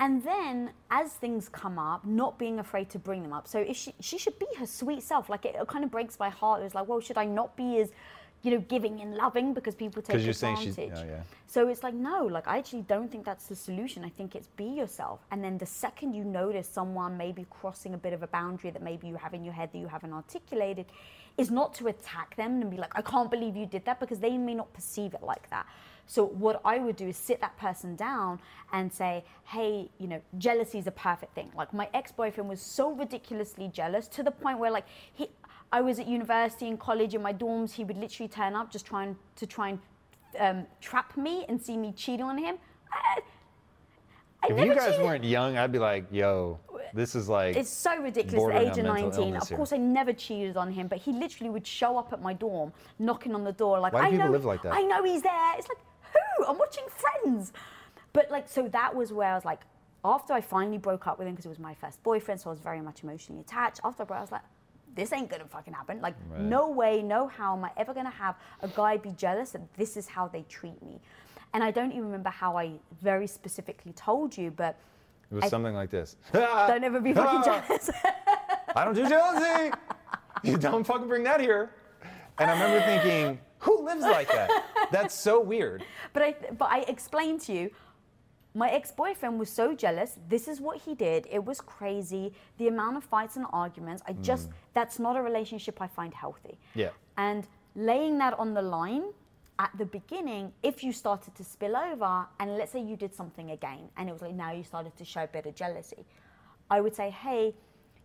And 0.00 0.24
then, 0.24 0.70
as 0.90 1.12
things 1.12 1.50
come 1.50 1.78
up, 1.78 2.06
not 2.06 2.38
being 2.38 2.58
afraid 2.58 2.88
to 2.90 2.98
bring 2.98 3.22
them 3.22 3.34
up. 3.34 3.46
So 3.46 3.60
if 3.60 3.76
she, 3.76 3.94
she 4.00 4.16
should 4.16 4.38
be 4.38 4.46
her 4.56 4.64
sweet 4.64 5.02
self. 5.02 5.28
Like 5.28 5.44
it, 5.44 5.54
kind 5.68 5.84
of 5.84 5.90
breaks 5.90 6.18
my 6.18 6.30
heart. 6.30 6.62
It 6.62 6.64
was 6.64 6.74
like, 6.74 6.88
well, 6.88 7.00
should 7.00 7.18
I 7.18 7.26
not 7.26 7.54
be 7.54 7.80
as, 7.80 7.92
you 8.42 8.50
know, 8.52 8.60
giving 8.68 9.00
and 9.00 9.14
loving 9.14 9.52
because 9.52 9.74
people 9.74 10.00
take 10.02 10.22
you're 10.22 10.32
saying 10.32 10.56
advantage? 10.56 10.76
she's- 10.76 11.04
oh, 11.04 11.06
yeah. 11.08 11.22
So 11.46 11.68
it's 11.68 11.82
like, 11.82 11.94
no, 11.94 12.26
like 12.26 12.46
I 12.46 12.58
actually 12.58 12.82
don't 12.82 13.10
think 13.10 13.24
that's 13.24 13.46
the 13.46 13.56
solution. 13.56 14.04
I 14.04 14.08
think 14.08 14.34
it's 14.36 14.46
be 14.56 14.64
yourself. 14.64 15.20
And 15.30 15.42
then 15.42 15.58
the 15.58 15.66
second 15.66 16.14
you 16.14 16.24
notice 16.24 16.68
someone 16.68 17.16
maybe 17.16 17.44
crossing 17.50 17.92
a 17.94 17.98
bit 17.98 18.12
of 18.12 18.22
a 18.22 18.28
boundary 18.28 18.70
that 18.70 18.82
maybe 18.82 19.08
you 19.08 19.16
have 19.16 19.34
in 19.34 19.44
your 19.44 19.54
head 19.54 19.70
that 19.72 19.78
you 19.78 19.88
haven't 19.88 20.12
articulated, 20.12 20.86
is 21.36 21.50
not 21.50 21.74
to 21.74 21.88
attack 21.88 22.36
them 22.36 22.60
and 22.60 22.70
be 22.70 22.76
like, 22.76 22.92
I 22.96 23.02
can't 23.02 23.30
believe 23.30 23.56
you 23.56 23.66
did 23.66 23.84
that 23.86 23.98
because 24.00 24.20
they 24.20 24.36
may 24.36 24.54
not 24.54 24.72
perceive 24.72 25.14
it 25.14 25.22
like 25.22 25.48
that. 25.50 25.66
So 26.06 26.26
what 26.26 26.60
I 26.64 26.78
would 26.78 26.96
do 26.96 27.06
is 27.06 27.16
sit 27.16 27.40
that 27.40 27.56
person 27.56 27.94
down 27.94 28.40
and 28.72 28.92
say, 28.92 29.24
hey, 29.44 29.90
you 29.98 30.08
know, 30.08 30.20
jealousy 30.38 30.78
is 30.78 30.88
a 30.88 30.90
perfect 30.90 31.36
thing. 31.36 31.52
Like 31.56 31.72
my 31.72 31.88
ex-boyfriend 31.94 32.48
was 32.48 32.60
so 32.60 32.92
ridiculously 32.92 33.68
jealous 33.72 34.08
to 34.08 34.24
the 34.24 34.32
point 34.32 34.58
where 34.58 34.72
like 34.72 34.86
he 35.12 35.30
I 35.72 35.80
was 35.80 35.98
at 35.98 36.08
university 36.08 36.68
and 36.68 36.78
college 36.78 37.14
in 37.14 37.22
my 37.22 37.32
dorms, 37.32 37.72
he 37.72 37.84
would 37.84 37.96
literally 37.96 38.28
turn 38.28 38.54
up 38.54 38.70
just 38.72 38.86
trying 38.86 39.16
to 39.36 39.46
try 39.46 39.68
and 39.70 39.78
um, 40.38 40.66
trap 40.80 41.16
me 41.16 41.44
and 41.48 41.60
see 41.60 41.76
me 41.76 41.92
cheating 41.92 42.26
on 42.26 42.38
him. 42.38 42.56
I, 42.92 43.20
I 44.42 44.52
If 44.52 44.58
you 44.58 44.74
guys 44.74 44.92
cheated. 44.92 45.04
weren't 45.04 45.24
young, 45.24 45.56
I'd 45.56 45.70
be 45.70 45.78
like, 45.78 46.06
yo, 46.10 46.58
this 46.92 47.14
is 47.14 47.28
like. 47.28 47.56
It's 47.56 47.70
so 47.70 47.96
ridiculous 48.02 48.52
at 48.52 48.60
the 48.60 48.70
age 48.70 48.78
of 48.78 48.86
on 48.86 49.02
19. 49.02 49.20
illness 49.20 49.50
Of 49.50 49.56
course, 49.56 49.72
I 49.72 49.76
never 49.76 50.12
cheated 50.12 50.56
on 50.56 50.72
him, 50.72 50.88
but 50.88 50.98
he 50.98 51.12
literally 51.12 51.50
would 51.50 51.66
show 51.66 51.96
up 51.96 52.12
at 52.12 52.20
my 52.20 52.32
dorm, 52.32 52.72
knocking 52.98 53.34
on 53.34 53.44
the 53.44 53.52
door, 53.52 53.78
like, 53.78 53.92
Why 53.92 54.00
do 54.00 54.06
I 54.06 54.10
people 54.10 54.26
know, 54.26 54.32
live 54.32 54.44
like 54.44 54.62
that? 54.62 54.74
I 54.74 54.82
know 54.82 55.04
he's 55.04 55.22
there. 55.22 55.54
It's 55.56 55.68
like, 55.68 55.78
who? 56.12 56.46
I'm 56.46 56.58
watching 56.58 56.84
Friends. 56.88 57.52
But 58.12 58.28
like, 58.30 58.48
so 58.48 58.66
that 58.68 58.94
was 58.94 59.12
where 59.12 59.30
I 59.30 59.34
was 59.36 59.44
like, 59.44 59.60
after 60.04 60.32
I 60.32 60.40
finally 60.40 60.78
broke 60.78 61.06
up 61.06 61.18
with 61.18 61.28
him 61.28 61.34
because 61.34 61.46
it 61.46 61.50
was 61.50 61.58
my 61.60 61.74
first 61.74 62.02
boyfriend, 62.02 62.40
so 62.40 62.50
I 62.50 62.52
was 62.52 62.60
very 62.60 62.80
much 62.80 63.04
emotionally 63.04 63.42
attached. 63.42 63.80
After 63.84 64.02
I 64.02 64.06
broke, 64.06 64.18
I 64.18 64.22
was 64.22 64.32
like, 64.32 64.42
this 64.94 65.12
ain't 65.12 65.28
gonna 65.30 65.46
fucking 65.46 65.72
happen. 65.74 66.00
Like, 66.00 66.14
Right. 66.30 66.40
no 66.40 66.68
way, 66.68 67.02
no 67.02 67.28
how 67.28 67.56
am 67.56 67.64
I 67.64 67.70
ever 67.76 67.94
gonna 67.94 68.10
have 68.10 68.36
a 68.62 68.68
guy 68.68 68.96
be 68.96 69.10
jealous 69.12 69.52
that 69.52 69.62
this 69.74 69.96
is 69.96 70.08
how 70.08 70.28
they 70.28 70.42
treat 70.42 70.80
me. 70.82 71.00
And 71.52 71.62
I 71.64 71.70
don't 71.70 71.90
even 71.92 72.04
remember 72.06 72.30
how 72.30 72.56
I 72.56 72.72
very 73.00 73.26
specifically 73.26 73.92
told 73.92 74.36
you, 74.36 74.50
but 74.50 74.76
It 75.30 75.34
was 75.34 75.44
I- 75.44 75.48
something 75.48 75.74
like 75.74 75.90
this. 75.90 76.16
don't 76.32 76.84
ever 76.84 77.00
be 77.00 77.12
fucking 77.12 77.42
jealous. 77.68 77.90
I 78.76 78.84
don't 78.84 78.94
do 78.94 79.08
jealousy. 79.08 79.72
You 80.42 80.56
don't 80.56 80.84
fucking 80.84 81.08
bring 81.08 81.24
that 81.24 81.40
here. 81.40 81.70
And 82.38 82.50
I 82.50 82.52
remember 82.54 82.80
thinking, 82.86 83.40
who 83.58 83.84
lives 83.84 84.02
like 84.02 84.28
that? 84.28 84.50
That's 84.90 85.14
so 85.14 85.40
weird. 85.40 85.84
But 86.12 86.22
I, 86.22 86.34
but 86.56 86.70
I 86.70 86.80
explained 86.88 87.40
to 87.42 87.52
you, 87.52 87.70
my 88.54 88.68
ex-boyfriend 88.70 89.38
was 89.38 89.48
so 89.48 89.74
jealous. 89.74 90.18
This 90.28 90.48
is 90.48 90.60
what 90.60 90.80
he 90.80 90.94
did. 90.94 91.28
It 91.30 91.44
was 91.44 91.60
crazy. 91.60 92.32
The 92.58 92.68
amount 92.68 92.96
of 92.96 93.04
fights 93.04 93.36
and 93.36 93.46
arguments. 93.52 94.02
I 94.06 94.12
just 94.14 94.50
mm. 94.50 94.52
that's 94.74 94.98
not 94.98 95.16
a 95.16 95.22
relationship 95.22 95.80
I 95.80 95.86
find 95.86 96.12
healthy. 96.12 96.58
Yeah. 96.74 96.90
And 97.16 97.46
laying 97.76 98.18
that 98.18 98.38
on 98.38 98.54
the 98.54 98.62
line 98.62 99.04
at 99.60 99.70
the 99.78 99.84
beginning, 99.84 100.52
if 100.62 100.82
you 100.82 100.92
started 100.92 101.34
to 101.36 101.44
spill 101.44 101.76
over, 101.76 102.26
and 102.40 102.56
let's 102.56 102.72
say 102.72 102.82
you 102.82 102.96
did 102.96 103.14
something 103.14 103.52
again, 103.52 103.88
and 103.96 104.08
it 104.08 104.12
was 104.12 104.22
like 104.22 104.34
now 104.34 104.52
you 104.52 104.64
started 104.64 104.96
to 104.96 105.04
show 105.04 105.24
a 105.24 105.28
bit 105.28 105.46
of 105.46 105.54
jealousy, 105.54 106.04
I 106.70 106.80
would 106.80 106.96
say, 106.96 107.10
hey, 107.10 107.54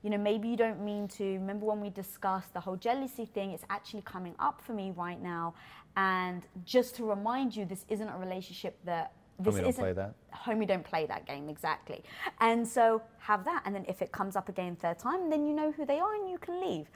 you 0.04 0.10
know, 0.12 0.18
maybe 0.18 0.48
you 0.48 0.58
don't 0.58 0.82
mean 0.84 1.08
to. 1.08 1.24
Remember 1.24 1.66
when 1.66 1.82
we 1.82 1.90
discussed 1.90 2.54
the 2.54 2.60
whole 2.60 2.76
jealousy 2.76 3.26
thing? 3.26 3.52
It's 3.52 3.66
actually 3.72 4.04
coming 4.04 4.36
up 4.38 4.62
for 4.62 4.74
me 4.74 4.94
right 4.96 5.20
now. 5.20 5.56
And 5.98 6.46
just 6.66 6.96
to 6.98 7.06
remind 7.06 7.56
you, 7.56 7.66
this 7.66 7.86
isn't 7.90 8.08
a 8.08 8.18
relationship 8.18 8.78
that. 8.86 9.14
This 9.40 9.56
Homie 9.56 9.58
don't 9.60 9.70
isn't, 9.70 9.84
play 9.84 9.94
that. 9.94 10.14
Homie 10.34 10.68
don't 10.68 10.84
play 10.84 11.06
that 11.08 11.26
game, 11.26 11.50
exactly. 11.50 12.04
And 12.40 12.68
so 12.68 13.02
have 13.20 13.44
that. 13.46 13.64
And 13.66 13.76
then 13.76 13.86
if 13.88 14.02
it 14.02 14.12
comes 14.12 14.36
up 14.36 14.50
again 14.50 14.76
third 14.76 15.00
time, 15.00 15.30
then 15.30 15.46
you 15.46 15.54
know 15.54 15.72
who 15.72 15.86
they 15.86 16.00
are 16.00 16.16
and 16.16 16.30
you 16.30 16.38
can 16.38 16.62
leave. 16.62 16.88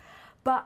But 0.43 0.65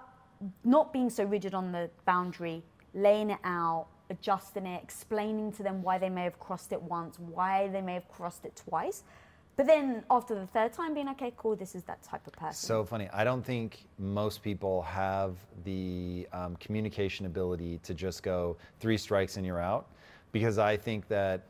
not 0.64 0.94
being 0.94 1.10
so 1.10 1.24
rigid 1.24 1.54
on 1.54 1.72
the 1.72 1.90
boundary, 2.06 2.64
laying 2.94 3.30
it 3.32 3.40
out, 3.44 3.88
adjusting 4.10 4.66
it, 4.66 4.82
explaining 4.84 5.52
to 5.54 5.64
them 5.64 5.82
why 5.82 5.98
they 5.98 6.10
may 6.10 6.24
have 6.24 6.40
crossed 6.40 6.72
it 6.72 6.82
once, 6.82 7.18
why 7.18 7.68
they 7.70 7.82
may 7.82 7.96
have 7.96 8.08
crossed 8.08 8.46
it 8.46 8.56
twice. 8.56 9.04
But 9.56 9.68
then 9.68 10.04
after 10.10 10.34
the 10.34 10.48
third 10.48 10.74
time, 10.74 10.96
being 10.96 11.10
okay, 11.10 11.32
cool, 11.38 11.56
this 11.56 11.76
is 11.76 11.84
that 11.84 12.02
type 12.02 12.26
of 12.26 12.34
person. 12.34 12.56
So 12.56 12.84
funny. 12.84 13.08
I 13.14 13.24
don't 13.24 13.44
think 13.44 13.86
most 14.00 14.42
people 14.42 14.82
have 14.84 15.38
the 15.64 16.28
um, 16.34 16.56
communication 16.56 17.28
ability 17.28 17.80
to 17.84 17.94
just 17.94 18.24
go 18.24 18.58
three 18.80 18.98
strikes 18.98 19.38
and 19.38 19.46
you're 19.46 19.62
out. 19.62 19.90
Because 20.34 20.58
I 20.58 20.76
think 20.76 21.08
that 21.08 21.44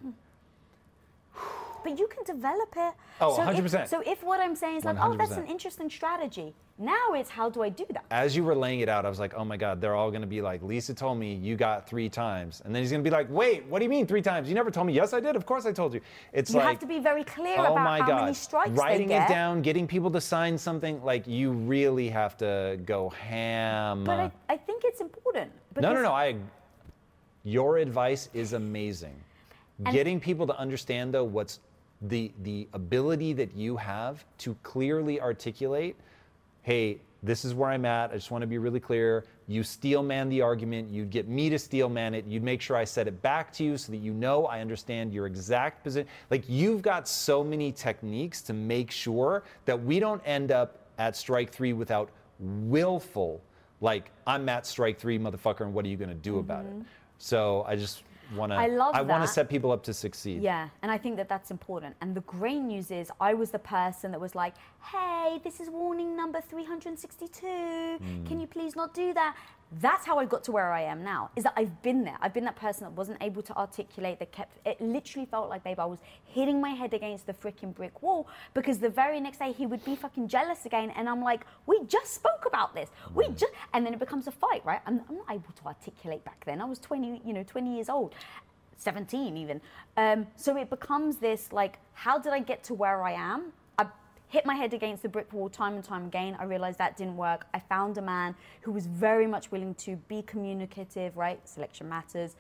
but 1.84 2.00
you 2.00 2.08
can 2.08 2.24
develop 2.24 2.74
it. 2.78 2.94
Oh, 3.20 3.36
so 3.36 3.42
100%. 3.42 3.84
If, 3.84 3.90
so 3.90 4.02
if 4.06 4.24
what 4.24 4.40
I'm 4.40 4.56
saying 4.56 4.78
is 4.78 4.86
like, 4.86 4.98
oh, 5.00 5.16
that's 5.16 5.34
an 5.34 5.46
interesting 5.48 5.90
strategy. 5.90 6.54
Now 6.80 7.14
it's 7.14 7.30
how 7.30 7.52
do 7.52 7.62
I 7.62 7.70
do 7.70 7.86
that? 7.92 8.04
as 8.10 8.36
you 8.36 8.44
were 8.44 8.56
laying 8.56 8.80
it 8.80 8.90
out, 8.90 9.06
I 9.06 9.10
was 9.10 9.20
like, 9.20 9.36
oh 9.36 9.46
my 9.46 9.58
God, 9.58 9.80
they're 9.80 9.94
all 9.94 10.10
going 10.10 10.22
to 10.22 10.28
be 10.28 10.42
like, 10.42 10.64
Lisa 10.64 10.94
told 10.94 11.20
me 11.20 11.36
you 11.36 11.56
got 11.56 11.88
three 11.88 12.10
times. 12.10 12.64
And 12.66 12.74
then 12.74 12.82
he's 12.82 12.90
going 12.90 13.04
to 13.04 13.08
be 13.08 13.16
like, 13.16 13.28
wait, 13.30 13.66
what 13.68 13.78
do 13.78 13.86
you 13.86 13.90
mean 13.90 14.08
three 14.08 14.24
times? 14.24 14.50
You 14.50 14.56
never 14.56 14.72
told 14.72 14.88
me. 14.88 14.94
Yes, 14.94 15.14
I 15.14 15.20
did. 15.20 15.36
Of 15.36 15.46
course 15.46 15.68
I 15.68 15.72
told 15.72 15.94
you. 15.94 16.02
It's 16.32 16.52
You 16.52 16.58
like, 16.58 16.68
have 16.70 16.80
to 16.80 16.88
be 16.88 17.00
very 17.00 17.24
clear 17.24 17.58
oh 17.60 17.74
about 17.74 17.84
my 17.84 18.00
how 18.00 18.08
God. 18.08 18.22
many 18.22 18.34
strikes 18.34 18.72
Writing 18.72 19.08
they 19.08 19.14
get. 19.14 19.30
it 19.30 19.34
down, 19.34 19.62
getting 19.62 19.86
people 19.88 20.10
to 20.12 20.22
sign 20.22 20.58
something, 20.58 21.04
like 21.04 21.28
you 21.28 21.52
really 21.52 22.10
have 22.10 22.38
to 22.38 22.80
go 22.86 23.10
ham. 23.10 24.04
But 24.04 24.20
I, 24.20 24.32
I 24.50 24.58
think 24.58 24.84
it's 24.84 25.02
important. 25.02 25.52
No, 25.80 25.94
no, 25.94 26.02
no. 26.02 26.12
I. 26.12 26.36
Your 27.44 27.78
advice 27.78 28.30
is 28.34 28.54
amazing. 28.54 29.16
Getting 29.92 30.20
people 30.20 30.48
to 30.48 30.58
understand 30.58 31.14
though 31.14 31.24
what's 31.24 31.60
the 32.02 32.32
the 32.44 32.68
ability 32.74 33.34
that 33.34 33.56
you 33.56 33.76
have 33.78 34.24
to 34.40 34.56
clearly 34.64 35.20
articulate, 35.20 35.96
hey, 36.62 37.00
this 37.22 37.46
is 37.46 37.54
where 37.54 37.70
I'm 37.70 37.86
at. 37.86 38.12
I 38.12 38.16
just 38.16 38.32
want 38.32 38.42
to 38.42 38.48
be 38.48 38.58
really 38.58 38.80
clear. 38.80 39.26
You 39.48 39.64
steel 39.64 40.04
man 40.04 40.30
the 40.30 40.42
argument. 40.42 40.90
You'd 40.90 41.10
get 41.10 41.28
me 41.28 41.50
to 41.50 41.60
steel 41.60 41.90
man 41.90 42.14
it. 42.14 42.26
You'd 42.26 42.44
make 42.44 42.62
sure 42.62 42.78
I 42.78 42.84
said 42.84 43.08
it 43.08 43.22
back 43.22 43.52
to 43.54 43.64
you 43.64 43.78
so 43.78 43.92
that 43.92 43.98
you 43.98 44.14
know 44.14 44.46
I 44.46 44.62
understand 44.62 45.14
your 45.14 45.26
exact 45.26 45.84
position. 45.84 46.08
Like 46.30 46.44
you've 46.48 46.82
got 46.82 47.08
so 47.08 47.44
many 47.44 47.72
techniques 47.72 48.42
to 48.44 48.54
make 48.54 48.92
sure 48.92 49.44
that 49.66 49.82
we 49.82 50.00
don't 50.00 50.22
end 50.26 50.52
up 50.52 50.80
at 50.98 51.16
strike 51.16 51.52
three 51.52 51.74
without 51.74 52.10
willful, 52.40 53.42
like 53.82 54.12
I'm 54.26 54.48
at 54.50 54.66
Strike 54.66 55.00
Three, 55.00 55.20
motherfucker, 55.20 55.62
and 55.62 55.74
what 55.74 55.86
are 55.86 55.90
you 55.90 55.98
gonna 55.98 56.14
do 56.14 56.40
about 56.40 56.66
it? 56.66 56.72
Mm-hmm. 56.72 56.82
So 57.24 57.64
I 57.66 57.78
just 57.78 58.04
want 58.36 58.52
to. 58.52 58.58
I 58.58 58.68
love 58.68 58.94
I 58.94 59.02
want 59.02 59.24
to 59.24 59.30
set 59.30 59.48
people 59.48 59.72
up 59.72 59.82
to 59.84 59.94
succeed. 59.94 60.42
Yeah, 60.42 60.68
and 60.82 60.92
I 60.92 60.98
think 60.98 61.16
that 61.16 61.30
that's 61.30 61.52
important. 61.52 61.96
And 62.02 62.14
the 62.14 62.22
great 62.22 62.60
news 62.60 62.92
is, 62.92 63.10
I 63.22 63.34
was 63.34 63.50
the 63.52 63.60
person 63.60 64.12
that 64.12 64.20
was 64.20 64.36
like, 64.36 64.56
"Hey, 64.92 65.40
this 65.42 65.62
is 65.62 65.70
warning 65.70 66.18
number 66.18 66.42
362. 66.42 67.98
Hmm. 67.98 68.26
Can 68.26 68.42
you 68.42 68.48
please 68.48 68.76
not 68.76 68.94
do 68.94 69.14
that?" 69.14 69.38
That's 69.82 70.06
how 70.06 70.20
I 70.20 70.26
got 70.26 70.44
to 70.46 70.52
where 70.52 70.72
I 70.72 70.82
am 70.84 71.04
now. 71.04 71.32
Is 71.36 71.44
that 71.46 71.54
I've 71.56 71.82
been 71.82 72.04
there. 72.04 72.18
I've 72.22 72.34
been 72.34 72.44
that 72.46 72.56
person 72.56 72.84
that 72.84 72.92
wasn't 72.92 73.18
able 73.22 73.42
to 73.44 73.56
articulate. 73.58 74.20
That 74.20 74.32
kept. 74.32 74.58
It 74.66 74.80
literally 74.80 75.26
felt 75.26 75.50
like, 75.50 75.64
babe, 75.64 75.80
I 75.80 75.86
was 75.86 76.00
hitting 76.26 76.62
my 76.62 76.70
head 76.70 76.94
against 76.94 77.26
the 77.26 77.34
freaking 77.34 77.74
brick 77.74 78.02
wall 78.02 78.28
because 78.54 78.80
the 78.80 78.90
very 78.90 79.20
next 79.20 79.40
day 79.40 79.52
he 79.52 79.66
would 79.66 79.84
be 79.84 79.96
fucking 79.96 80.28
jealous 80.28 80.66
again, 80.66 80.92
and 80.92 81.10
I'm 81.10 81.22
like, 81.24 81.46
"We 81.66 81.84
just 81.86 82.14
spoke 82.14 82.46
about 82.46 82.76
this. 82.76 82.90
We 83.14 83.26
Hmm. 83.26 83.36
just," 83.36 83.54
and 83.74 83.86
then 83.86 83.94
it 83.94 84.00
becomes 84.00 84.28
a 84.28 84.32
fight, 84.32 84.64
right? 84.66 84.82
I'm, 84.86 85.02
I'm 85.10 85.16
not 85.18 85.32
able 85.32 85.52
to 85.54 85.66
articulate 85.68 86.24
back 86.24 86.44
then. 86.46 86.62
I 86.62 86.66
was 86.66 86.80
20, 86.80 87.22
you 87.26 87.34
know, 87.34 87.44
20 87.44 87.74
years 87.76 87.90
old. 87.90 88.14
17 88.78 89.38
even. 89.38 89.62
Um, 89.96 90.28
so 90.36 90.58
it 90.58 90.70
becomes 90.70 91.18
this 91.18 91.52
like, 91.54 91.80
how 91.94 92.18
did 92.20 92.34
I 92.34 92.40
get 92.40 92.64
to 92.66 92.74
where 92.74 93.02
I 93.04 93.14
am? 93.14 93.54
Hit 94.34 94.48
my 94.48 94.56
head 94.56 94.74
against 94.74 95.04
the 95.04 95.10
brick 95.10 95.32
wall 95.32 95.48
time 95.48 95.76
and 95.76 95.84
time 95.84 96.06
again. 96.06 96.36
I 96.40 96.46
realized 96.46 96.80
that 96.80 96.98
didn't 96.98 97.18
work. 97.18 97.46
I 97.54 97.60
found 97.60 98.00
a 98.00 98.02
man 98.02 98.34
who 98.62 98.72
was 98.72 98.88
very 98.88 99.28
much 99.28 99.52
willing 99.52 99.76
to 99.76 99.96
be 100.08 100.24
communicative, 100.24 101.16
right? 101.16 101.40
Selection 101.48 101.88
matters. 101.88 102.36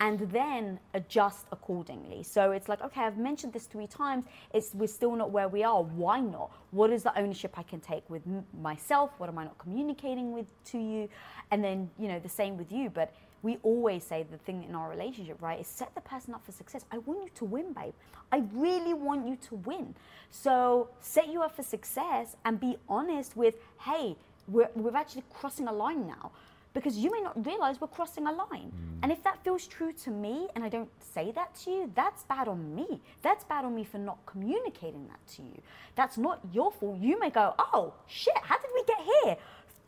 And 0.00 0.18
then 0.32 0.80
adjust 0.92 1.46
accordingly. 1.52 2.24
So 2.24 2.50
it's 2.50 2.68
like, 2.68 2.82
okay, 2.82 3.02
I've 3.02 3.16
mentioned 3.16 3.52
this 3.52 3.66
three 3.66 3.86
times. 3.86 4.24
It's 4.52 4.74
we're 4.74 4.88
still 4.88 5.14
not 5.14 5.30
where 5.30 5.46
we 5.46 5.62
are. 5.62 5.84
Why 5.84 6.18
not? 6.18 6.50
What 6.72 6.90
is 6.90 7.04
the 7.04 7.16
ownership 7.16 7.56
I 7.56 7.62
can 7.62 7.78
take 7.78 8.10
with 8.10 8.22
myself? 8.60 9.12
What 9.18 9.28
am 9.28 9.38
I 9.38 9.44
not 9.44 9.56
communicating 9.56 10.32
with 10.32 10.46
to 10.72 10.78
you? 10.78 11.08
And 11.52 11.62
then 11.62 11.90
you 11.96 12.08
know 12.08 12.18
the 12.18 12.28
same 12.28 12.56
with 12.56 12.72
you. 12.72 12.90
But 12.90 13.14
we 13.42 13.58
always 13.62 14.04
say 14.04 14.26
the 14.30 14.38
thing 14.38 14.64
in 14.64 14.74
our 14.74 14.90
relationship, 14.90 15.40
right, 15.40 15.60
is 15.60 15.66
set 15.66 15.94
the 15.94 16.00
person 16.02 16.34
up 16.34 16.44
for 16.44 16.52
success. 16.52 16.84
I 16.90 16.98
want 16.98 17.22
you 17.22 17.30
to 17.34 17.44
win, 17.44 17.72
babe. 17.72 17.94
I 18.30 18.42
really 18.52 18.94
want 18.94 19.26
you 19.26 19.36
to 19.48 19.54
win. 19.56 19.94
So 20.30 20.88
set 21.00 21.28
you 21.28 21.42
up 21.42 21.56
for 21.56 21.62
success 21.62 22.36
and 22.44 22.60
be 22.60 22.76
honest 22.88 23.36
with, 23.36 23.54
hey, 23.80 24.16
we're, 24.46 24.68
we're 24.74 24.96
actually 24.96 25.24
crossing 25.32 25.68
a 25.68 25.72
line 25.72 26.06
now. 26.06 26.32
Because 26.72 26.96
you 26.96 27.10
may 27.10 27.20
not 27.20 27.44
realize 27.44 27.80
we're 27.80 27.88
crossing 27.88 28.28
a 28.28 28.32
line. 28.32 28.70
And 29.02 29.10
if 29.10 29.24
that 29.24 29.42
feels 29.42 29.66
true 29.66 29.92
to 30.04 30.10
me 30.10 30.46
and 30.54 30.62
I 30.62 30.68
don't 30.68 30.88
say 31.00 31.32
that 31.32 31.52
to 31.64 31.70
you, 31.70 31.92
that's 31.96 32.22
bad 32.24 32.46
on 32.46 32.74
me. 32.76 33.00
That's 33.22 33.42
bad 33.42 33.64
on 33.64 33.74
me 33.74 33.82
for 33.82 33.98
not 33.98 34.18
communicating 34.24 35.08
that 35.08 35.26
to 35.34 35.42
you. 35.42 35.60
That's 35.96 36.16
not 36.16 36.38
your 36.52 36.70
fault. 36.70 37.00
You 37.00 37.18
may 37.18 37.30
go, 37.30 37.54
oh, 37.58 37.94
shit, 38.06 38.36
how 38.40 38.56
did 38.58 38.70
we 38.72 38.84
get 38.84 38.98
here? 39.24 39.36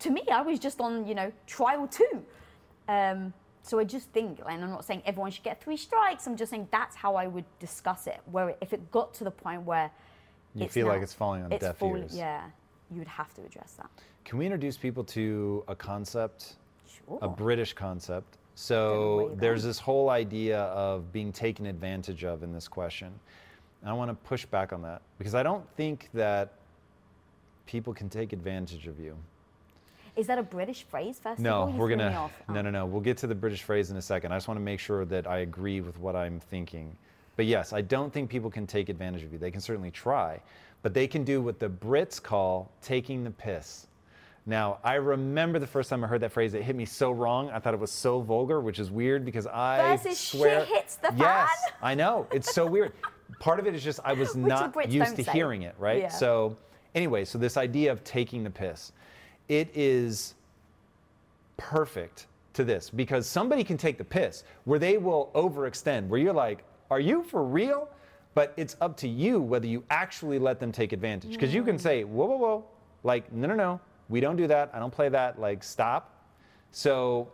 To 0.01 0.11
me, 0.11 0.23
I 0.33 0.43
was 0.43 0.59
just 0.59 0.81
on, 0.81 1.07
you 1.07 1.15
know, 1.15 1.31
trial 1.47 1.87
two. 1.87 2.25
Um, 2.89 3.33
so 3.63 3.79
I 3.79 3.85
just 3.85 4.09
think, 4.11 4.41
and 4.49 4.63
I'm 4.65 4.71
not 4.71 4.85
saying 4.85 5.03
everyone 5.07 5.31
should 5.31 5.45
get 5.45 5.63
three 5.63 5.77
strikes. 5.77 6.27
I'm 6.27 6.37
just 6.37 6.51
saying 6.51 6.69
that's 6.71 6.97
how 6.97 7.15
I 7.15 7.27
would 7.29 7.45
discuss 7.61 8.07
it. 8.07 8.21
Where 8.31 8.55
if 8.61 8.73
it 8.73 8.91
got 8.91 9.15
to 9.15 9.25
the 9.25 9.31
point 9.31 9.63
where 9.63 9.91
You 10.55 10.69
feel 10.69 10.87
like 10.89 11.03
it's 11.03 11.15
falling 11.15 11.45
on 11.45 11.53
it's 11.53 11.65
deaf 11.65 11.79
falling- 11.79 12.03
ears. 12.03 12.17
Yeah, 12.17 12.43
you 12.91 12.99
would 12.99 13.09
have 13.09 13.33
to 13.35 13.43
address 13.45 13.73
that. 13.75 13.89
Can 14.25 14.39
we 14.39 14.47
introduce 14.47 14.77
people 14.77 15.05
to 15.05 15.65
a 15.69 15.75
concept, 15.75 16.57
Sure. 16.87 17.19
a 17.23 17.29
British 17.29 17.73
concept? 17.73 18.37
Don't 18.69 18.79
know 18.79 19.17
where 19.17 19.29
So 19.31 19.35
there's 19.37 19.63
this 19.65 19.79
whole 19.79 20.11
idea 20.11 20.61
of 20.65 21.11
being 21.13 21.33
taken 21.33 21.67
advantage 21.67 22.25
of 22.25 22.43
in 22.43 22.53
this 22.53 22.69
question. 22.69 23.13
And 23.81 23.91
I 23.91 23.93
want 23.95 24.11
to 24.11 24.15
push 24.29 24.45
back 24.45 24.73
on 24.73 24.83
that 24.83 25.03
because 25.19 25.35
I 25.35 25.43
don't 25.43 25.69
think 25.77 26.09
that 26.15 26.53
people 27.67 27.95
can 27.95 28.09
take 28.09 28.33
advantage 28.33 28.87
of 28.87 29.01
you. 29.01 29.17
Is 30.17 30.27
that 30.27 30.39
a 30.39 30.43
British 30.43 30.83
phrase? 30.85 31.19
First 31.19 31.39
of 31.39 31.45
No, 31.45 31.69
You 31.69 31.75
we're 31.77 31.89
gonna. 31.89 32.31
No, 32.49 32.61
no, 32.61 32.71
no. 32.71 32.85
We'll 32.87 33.01
get 33.01 33.17
to 33.19 33.27
the 33.27 33.35
British 33.35 33.63
phrase 33.63 33.91
in 33.91 33.97
a 33.97 34.03
second. 34.03 34.33
I 34.33 34.37
just 34.37 34.47
want 34.49 34.59
to 34.59 34.63
make 34.65 34.79
sure 34.81 35.05
that 35.07 35.27
I 35.27 35.39
agree 35.39 35.81
with 35.81 35.99
what 35.99 36.15
I'm 36.15 36.39
thinking. 36.39 36.95
But 37.37 37.47
yes, 37.47 37.73
I 37.73 37.81
don't 37.81 38.13
think 38.13 38.29
people 38.29 38.51
can 38.51 38.67
take 38.67 38.89
advantage 38.91 39.23
of 39.23 39.33
you. 39.33 39.39
They 39.39 39.51
can 39.51 39.63
certainly 39.63 39.91
try, 39.91 40.41
but 40.83 40.93
they 40.93 41.07
can 41.07 41.25
do 41.25 41.41
what 41.41 41.59
the 41.59 41.69
Brits 41.71 42.23
call 42.23 42.71
taking 42.83 43.25
the 43.25 43.31
piss. 43.31 43.87
Now, 44.45 44.79
I 44.85 44.95
remember 44.95 45.59
the 45.61 45.67
first 45.67 45.89
time 45.89 46.03
I 46.05 46.09
heard 46.09 46.21
that 46.23 46.33
phrase. 46.33 46.53
It 46.53 46.63
hit 46.63 46.75
me 46.77 46.85
so 46.85 47.13
wrong. 47.13 47.49
I 47.51 47.59
thought 47.61 47.75
it 47.75 47.81
was 47.81 47.93
so 47.93 48.21
vulgar, 48.21 48.61
which 48.61 48.81
is 48.81 48.91
weird 48.91 49.25
because 49.25 49.47
I 49.47 49.97
Versus 49.97 50.19
swear. 50.19 50.65
hits 50.65 50.97
the 50.97 51.15
yes. 51.17 51.49
I 51.81 51.95
know. 51.95 52.27
It's 52.33 52.53
so 52.53 52.67
weird. 52.67 52.93
Part 53.39 53.61
of 53.61 53.67
it 53.67 53.75
is 53.75 53.83
just 53.85 54.01
I 54.05 54.13
was 54.13 54.35
Which 54.35 54.47
not 54.49 54.91
used 54.93 55.17
to 55.17 55.25
say. 55.25 55.31
hearing 55.33 55.63
it, 55.63 55.75
right? 55.79 56.03
Yeah. 56.03 56.09
So, 56.09 56.57
anyway, 56.95 57.25
so 57.25 57.39
this 57.39 57.57
idea 57.57 57.93
of 57.93 58.03
taking 58.05 58.43
the 58.43 58.51
piss, 58.51 58.93
it 59.49 59.71
is 59.75 60.35
perfect 61.57 62.27
to 62.55 62.65
this 62.65 62.91
because 62.91 63.27
somebody 63.27 63.65
can 63.65 63.77
take 63.77 63.99
the 63.99 64.05
piss 64.05 64.45
where 64.65 64.79
they 64.79 64.99
will 64.99 65.31
overextend, 65.35 66.09
where 66.09 66.21
you're 66.21 66.33
like, 66.33 66.65
are 66.91 67.01
you 67.01 67.23
for 67.23 67.43
real? 67.45 67.89
But 68.35 68.55
it's 68.57 68.77
up 68.81 68.97
to 68.99 69.09
you 69.09 69.41
whether 69.41 69.67
you 69.67 69.85
actually 69.91 70.39
let 70.39 70.59
them 70.59 70.73
take 70.73 70.93
advantage. 70.93 71.33
Because 71.33 71.55
you 71.55 71.63
can 71.63 71.77
mm. 71.77 71.81
say, 71.81 72.05
whoa, 72.05 72.27
whoa, 72.27 72.37
whoa, 72.37 72.65
like, 73.05 73.33
no, 73.33 73.47
no, 73.47 73.55
no, 73.55 73.81
we 74.09 74.21
don't 74.21 74.37
do 74.37 74.47
that. 74.47 74.71
I 74.73 74.79
don't 74.79 74.93
play 74.93 75.09
that. 75.09 75.41
Like, 75.41 75.63
stop. 75.63 76.27
So 76.71 77.31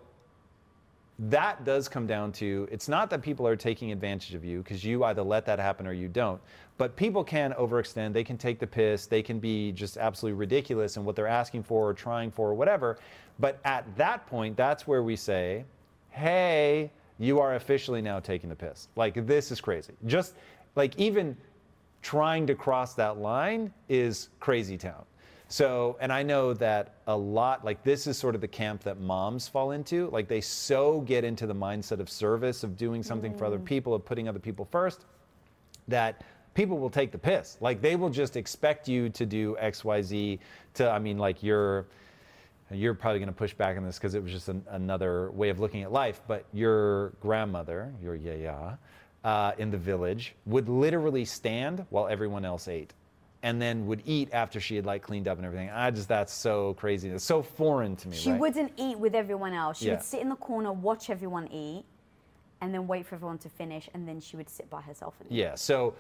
that 1.19 1.65
does 1.65 1.89
come 1.89 2.07
down 2.07 2.31
to 2.31 2.69
it's 2.71 2.89
not 2.89 3.11
that 3.11 3.23
people 3.23 3.47
are 3.47 3.57
taking 3.57 3.91
advantage 3.91 4.35
of 4.35 4.45
you 4.45 4.59
because 4.59 4.85
you 4.85 5.03
either 5.05 5.23
let 5.23 5.45
that 5.47 5.59
happen 5.59 5.87
or 5.87 5.93
you 5.93 6.09
don't. 6.09 6.41
But 6.77 6.95
people 6.95 7.25
can 7.25 7.53
overextend, 7.55 8.13
they 8.13 8.23
can 8.23 8.39
take 8.39 8.61
the 8.61 8.67
piss, 8.67 9.07
they 9.07 9.23
can 9.23 9.41
be 9.41 9.73
just 9.73 9.97
absolutely 9.97 10.39
ridiculous 10.39 10.97
in 10.97 11.05
what 11.05 11.17
they're 11.17 11.27
asking 11.27 11.65
for 11.65 11.89
or 11.89 11.95
trying 11.95 12.31
for 12.31 12.51
or 12.51 12.55
whatever. 12.55 12.99
But 13.41 13.59
at 13.65 13.85
that 13.97 14.27
point, 14.29 14.57
that's 14.57 14.87
where 14.87 15.03
we 15.03 15.17
say, 15.17 15.65
hey, 16.11 16.93
you 17.19 17.41
are 17.41 17.57
officially 17.57 18.01
now 18.01 18.21
taking 18.21 18.49
the 18.49 18.57
piss. 18.57 18.89
Like, 18.95 19.27
this 19.27 19.51
is 19.51 19.61
crazy. 19.61 19.95
Just 20.07 20.35
like 20.77 20.97
even 20.99 21.37
trying 22.01 22.47
to 22.47 22.55
cross 22.55 22.95
that 22.95 23.19
line 23.19 23.73
is 23.89 24.29
crazy 24.39 24.77
town. 24.77 25.05
So, 25.51 25.97
and 25.99 26.13
I 26.13 26.23
know 26.23 26.53
that 26.55 26.97
a 27.07 27.17
lot, 27.17 27.65
like 27.65 27.83
this 27.83 28.07
is 28.07 28.19
sort 28.19 28.35
of 28.35 28.43
the 28.43 28.49
camp 28.49 28.83
that 28.83 29.01
moms 29.01 29.49
fall 29.49 29.71
into. 29.71 30.11
Like 30.11 30.29
they 30.29 30.43
so 30.43 31.01
get 31.01 31.25
into 31.25 31.47
the 31.47 31.55
mindset 31.55 32.01
of 32.01 32.11
service, 32.11 32.65
of 32.65 32.77
doing 32.77 33.03
something 33.03 33.35
for 33.35 33.47
other 33.47 33.59
people, 33.59 33.95
of 33.95 34.05
putting 34.05 34.29
other 34.29 34.39
people 34.39 34.69
first, 34.71 35.07
that 35.89 36.23
people 36.53 36.77
will 36.79 36.91
take 36.91 37.13
the 37.13 37.19
piss. 37.19 37.57
Like 37.63 37.81
they 37.81 37.97
will 37.97 38.11
just 38.11 38.37
expect 38.37 38.89
you 38.89 39.09
to 39.09 39.25
do 39.25 39.57
X, 39.59 39.85
Y, 39.85 40.03
Z. 40.03 40.39
To, 40.75 40.91
I 40.91 40.99
mean, 40.99 41.17
like 41.17 41.43
you're, 41.43 41.87
you're 42.71 42.93
probably 42.93 43.19
going 43.19 43.31
to 43.31 43.35
push 43.35 43.55
back 43.55 43.79
on 43.79 43.85
this 43.85 43.97
because 43.97 44.15
it 44.15 44.23
was 44.23 44.33
just 44.33 44.51
an, 44.51 44.63
another 44.69 45.31
way 45.31 45.49
of 45.49 45.61
looking 45.61 45.83
at 45.83 45.91
life. 45.91 46.21
But 46.29 46.45
your 46.53 47.15
grandmother, 47.21 47.91
your 48.03 48.15
yaya, 48.15 48.79
uh, 49.25 49.53
in 49.57 49.71
the 49.71 49.79
village 49.79 50.35
would 50.45 50.69
literally 50.69 51.25
stand 51.25 51.87
while 51.89 52.07
everyone 52.07 52.45
else 52.45 52.69
ate 52.69 52.93
and 53.43 53.63
then 53.63 53.87
would 53.87 54.03
eat 54.05 54.29
after 54.33 54.61
she 54.61 54.77
had 54.77 54.85
like 54.85 55.03
cleaned 55.03 55.29
up 55.29 55.37
and 55.39 55.47
everything. 55.47 55.71
I 55.71 55.91
just 55.91 56.09
that's 56.09 56.33
so 56.33 56.75
crazy. 56.75 57.09
It's 57.09 57.25
so 57.25 57.43
foreign 57.43 57.95
to 57.97 58.09
me. 58.09 58.17
She 58.17 58.33
right? 58.33 58.41
wouldn't 58.41 58.73
eat 58.77 58.99
with 58.99 59.15
everyone 59.15 59.53
else. 59.53 59.79
She 59.79 59.87
Yeah. 59.87 59.93
would 59.95 60.03
sit 60.03 60.21
in 60.21 60.29
the 60.29 60.37
corner, 60.37 60.73
watch 60.73 61.09
everyone 61.11 61.49
eat, 61.53 61.85
and 62.61 62.75
then 62.75 62.87
wait 62.89 63.07
for 63.07 63.15
everyone 63.15 63.39
to 63.39 63.49
finish, 63.49 63.89
and 63.95 64.09
then 64.09 64.21
she 64.21 64.37
would 64.37 64.51
sit 64.51 64.69
by 64.69 64.81
herself 64.81 65.15
and 65.21 65.31
eat. 65.31 65.37
Yeah. 65.37 65.55
So 65.55 65.95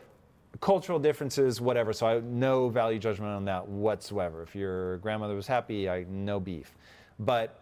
cultural 0.61 0.98
differences, 0.98 1.61
whatever. 1.61 1.92
So 1.92 2.07
I 2.07 2.20
no 2.20 2.68
value 2.68 2.98
judgment 2.98 3.31
on 3.33 3.44
that 3.44 3.68
whatsoever. 3.68 4.42
If 4.42 4.57
your 4.57 4.96
grandmother 4.98 5.35
was 5.35 5.46
happy, 5.46 5.88
I 5.88 6.05
no 6.09 6.40
beef. 6.40 6.74
But 7.20 7.61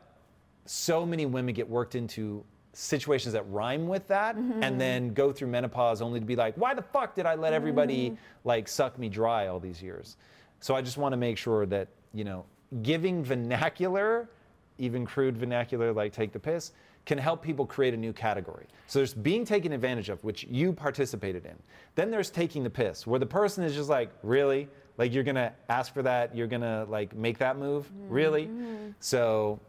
so 0.65 1.05
many 1.05 1.27
women 1.27 1.55
get 1.55 1.69
worked 1.69 1.95
into 1.95 2.45
situations 2.77 3.33
that 3.33 3.43
rhyme 3.51 3.89
with 3.89 4.07
that 4.07 4.37
and 4.37 4.53
mm-hmm. 4.53 4.79
then 4.79 5.15
go 5.15 5.33
through 5.33 5.49
menopause 5.49 6.03
only 6.03 6.21
to 6.21 6.27
be 6.27 6.37
like, 6.37 6.55
why 6.57 6.75
the 6.75 6.83
fuck 6.83 7.15
did 7.15 7.25
I 7.25 7.35
let 7.35 7.55
everybody 7.55 8.11
mm-hmm. 8.11 8.17
like 8.45 8.69
suck 8.69 8.99
me 8.99 9.09
dry 9.09 9.47
all 9.47 9.59
these 9.59 9.83
years? 9.83 10.19
So 10.61 10.75
I 10.75 10.83
just 10.83 10.99
want 10.99 11.15
to 11.15 11.17
make 11.17 11.39
sure 11.39 11.65
that, 11.67 11.89
you 12.13 12.25
know, 12.25 12.45
giving 12.83 13.25
vernacular, 13.25 14.29
even 14.77 15.07
crude 15.07 15.39
vernacular 15.39 15.91
like 15.91 16.13
take 16.13 16.33
the 16.33 16.39
piss, 16.39 16.73
can 17.07 17.17
help 17.17 17.43
people 17.43 17.65
create 17.65 17.95
a 17.95 17.97
new 17.97 18.13
category. 18.13 18.67
So 18.89 18.99
there's 18.99 19.15
being 19.15 19.47
taken 19.47 19.73
advantage 19.73 20.11
of, 20.11 20.23
which 20.23 20.45
you 20.45 20.73
participated 20.73 21.47
in. 21.47 21.57
Then 21.95 22.11
there's 22.11 22.31
taking 22.31 22.63
the 22.63 22.69
piss, 22.69 23.07
where 23.07 23.19
the 23.19 23.25
person 23.25 23.65
is 23.65 23.75
just 23.75 23.89
like, 23.89 24.11
really? 24.23 24.69
Like 24.99 25.15
you're 25.15 25.25
gonna 25.25 25.55
ask 25.71 25.95
for 25.95 26.03
that? 26.03 26.37
You're 26.37 26.47
gonna 26.47 26.85
like 26.91 27.17
make 27.17 27.39
that 27.39 27.59
move? 27.59 27.91
Really? 28.11 28.47
Mm-hmm. 28.47 28.91
So 29.01 29.61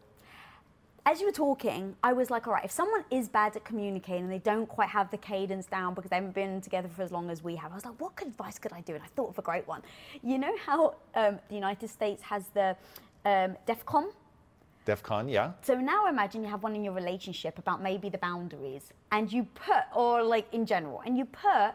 As 1.09 1.21
you 1.21 1.25
were 1.25 1.31
talking, 1.31 1.95
I 2.03 2.11
was 2.11 2.29
like, 2.29 2.47
all 2.47 2.53
right, 2.53 2.65
if 2.65 2.71
someone 2.71 3.05
is 3.09 3.29
bad 3.29 3.55
at 3.55 3.63
communicating 3.63 4.23
and 4.23 4.31
they 4.31 4.39
don't 4.39 4.67
quite 4.67 4.89
have 4.89 5.09
the 5.09 5.15
cadence 5.15 5.65
down 5.65 5.93
because 5.93 6.09
they 6.09 6.17
haven't 6.17 6.35
been 6.35 6.59
together 6.59 6.89
for 6.89 7.01
as 7.01 7.13
long 7.13 7.29
as 7.29 7.41
we 7.41 7.55
have, 7.55 7.71
I 7.71 7.75
was 7.75 7.85
like, 7.85 7.97
what 8.01 8.21
advice 8.21 8.59
could 8.59 8.73
I 8.73 8.81
do? 8.81 8.93
And 8.93 9.01
I 9.01 9.07
thought 9.15 9.29
of 9.29 9.39
a 9.39 9.41
great 9.41 9.65
one. 9.65 9.83
You 10.21 10.37
know 10.37 10.53
how 10.65 10.95
um, 11.15 11.39
the 11.47 11.55
United 11.55 11.89
States 11.89 12.21
has 12.23 12.49
the 12.49 12.75
um, 13.23 13.55
DEFCON? 13.65 14.11
DEF 14.83 15.01
CON, 15.01 15.29
yeah. 15.29 15.51
So 15.61 15.75
now 15.75 16.07
imagine 16.07 16.43
you 16.43 16.49
have 16.49 16.61
one 16.61 16.75
in 16.75 16.83
your 16.83 16.93
relationship 16.93 17.57
about 17.57 17.81
maybe 17.81 18.09
the 18.09 18.17
boundaries, 18.17 18.91
and 19.13 19.31
you 19.31 19.47
put, 19.55 19.83
or 19.95 20.21
like 20.23 20.53
in 20.53 20.65
general, 20.65 21.01
and 21.05 21.17
you 21.17 21.23
put, 21.23 21.73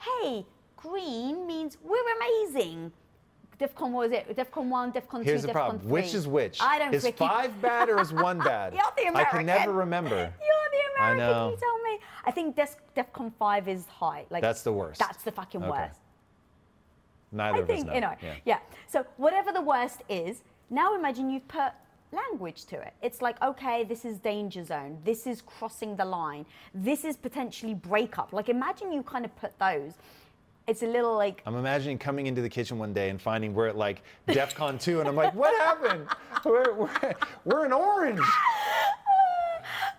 hey, 0.00 0.44
green 0.76 1.46
means 1.46 1.76
we're 1.84 2.16
amazing. 2.16 2.90
DEFCON, 3.58 3.90
what 3.92 4.10
was 4.10 4.12
it? 4.12 4.36
DEFCON 4.36 4.68
1, 4.68 4.92
DEFCON 4.92 5.18
2, 5.18 5.22
Here's 5.22 5.42
the 5.42 5.48
DEFCON 5.48 5.52
problem. 5.52 5.80
3. 5.80 5.90
Which 5.90 6.14
is 6.14 6.26
which? 6.26 6.58
I 6.60 6.78
don't 6.78 6.94
Is 6.94 7.04
freaking- 7.04 7.16
five 7.18 7.60
bad 7.62 7.88
or 7.88 8.00
is 8.00 8.12
one 8.12 8.38
bad? 8.38 8.72
You're 8.74 8.82
the 8.96 9.08
American. 9.10 9.36
I 9.36 9.38
can 9.38 9.46
never 9.46 9.72
remember. 9.72 10.16
You're 10.16 10.30
the 10.72 11.02
I 11.02 11.10
American, 11.12 11.18
know. 11.18 11.50
you 11.50 11.56
tell 11.56 11.78
me. 11.82 11.98
I 12.24 12.30
think 12.30 12.56
Def- 12.56 12.76
DEFCON 12.96 13.32
5 13.38 13.68
is 13.68 13.86
high. 13.86 14.24
Like 14.30 14.42
That's 14.42 14.62
the 14.62 14.72
worst. 14.72 14.98
That's 14.98 15.22
the 15.22 15.32
fucking 15.32 15.62
Okay. 15.62 15.70
worst. 15.70 16.00
Neither 17.30 17.58
I 17.58 17.60
of 17.60 17.70
us 17.70 17.74
think, 17.76 17.86
know. 17.86 17.94
you 17.94 18.00
know, 18.00 18.14
Yeah. 18.22 18.34
yeah. 18.44 18.58
So 18.88 19.06
whatever 19.16 19.52
the 19.52 19.60
worst 19.62 20.02
is, 20.08 20.42
now 20.70 20.94
imagine 20.94 21.30
you've 21.30 21.48
put 21.48 21.72
language 22.12 22.66
to 22.66 22.76
it. 22.80 22.92
It's 23.00 23.22
like, 23.22 23.40
okay, 23.42 23.84
this 23.84 24.04
is 24.04 24.18
danger 24.18 24.64
zone. 24.64 24.98
This 25.04 25.26
is 25.26 25.40
crossing 25.40 25.96
the 25.96 26.04
line. 26.04 26.44
This 26.74 27.04
is 27.04 27.16
potentially 27.16 27.74
breakup. 27.74 28.32
Like 28.32 28.48
imagine 28.50 28.92
you 28.92 29.02
kind 29.02 29.24
of 29.24 29.34
put 29.36 29.58
those. 29.58 29.92
It's 30.66 30.82
a 30.82 30.86
little 30.86 31.16
like 31.16 31.42
I'm 31.44 31.56
imagining 31.56 31.98
coming 31.98 32.26
into 32.26 32.42
the 32.42 32.48
kitchen 32.48 32.78
one 32.78 32.92
day 32.92 33.10
and 33.10 33.20
finding 33.20 33.54
we're 33.54 33.68
at 33.68 33.76
like 33.76 34.02
DEFCON 34.28 34.80
2, 34.80 35.00
and 35.00 35.08
I'm 35.08 35.16
like, 35.16 35.34
what 35.34 35.54
happened? 35.60 36.06
We're, 36.44 36.72
we're, 36.74 37.14
we're 37.44 37.66
in 37.66 37.72
orange. 37.72 38.20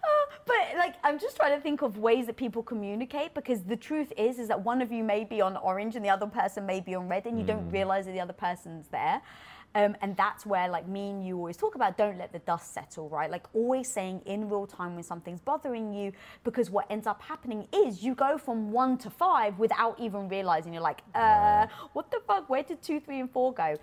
Oh, 0.06 0.28
but 0.46 0.78
like 0.78 0.96
I'm 1.04 1.18
just 1.18 1.38
trying 1.38 1.56
to 1.56 1.62
think 1.62 1.82
of 1.82 1.98
ways 1.98 2.26
that 2.26 2.36
people 2.36 2.62
communicate 2.62 3.34
because 3.34 3.64
the 3.64 3.78
truth 3.78 4.12
is 4.18 4.38
is 4.38 4.50
that 4.50 4.62
one 4.62 4.82
of 4.82 4.92
you 4.92 5.02
may 5.02 5.24
be 5.24 5.40
on 5.40 5.56
orange 5.58 5.96
and 5.96 6.04
the 6.04 6.10
other 6.10 6.28
person 6.28 6.66
may 6.66 6.82
be 6.82 6.94
on 6.94 7.08
red 7.08 7.26
and 7.26 7.40
you 7.40 7.46
don't 7.46 7.64
hmm. 7.64 7.72
realize 7.72 8.06
that 8.06 8.12
the 8.12 8.20
other 8.20 8.34
person's 8.34 8.88
there. 8.90 9.22
Um, 9.76 9.96
and 10.02 10.16
that's 10.16 10.46
where 10.46 10.68
like 10.70 10.88
me 10.88 11.10
and 11.10 11.26
you 11.26 11.36
always 11.36 11.58
talk 11.58 11.74
about 11.76 11.98
don't 11.98 12.18
let 12.18 12.32
the 12.32 12.40
dust 12.40 12.74
settle, 12.74 13.10
right? 13.10 13.30
Like 13.30 13.48
always 13.54 13.92
saying 13.92 14.22
in 14.26 14.48
real 14.48 14.68
time 14.68 14.94
when 14.94 15.04
something's 15.04 15.42
bothering 15.42 15.94
you, 15.94 16.12
because 16.44 16.70
what 16.70 16.86
ends 16.92 17.08
up 17.08 17.22
happening 17.22 17.68
is 17.74 18.04
you 18.04 18.14
go 18.14 18.38
from 18.38 18.72
one 18.72 18.98
to 19.00 19.10
five 19.10 19.58
without 19.58 20.00
even 20.00 20.30
realizing. 20.30 20.74
You're 20.74 20.84
like, 20.84 21.02
uh, 21.16 21.68
what 21.94 22.12
the 22.12 22.22
fuck? 22.28 22.50
Where 22.50 22.62
did 22.62 22.84
two, 22.84 23.00
three, 23.00 23.20
and 23.20 23.32
four 23.32 23.52
go? 23.54 23.78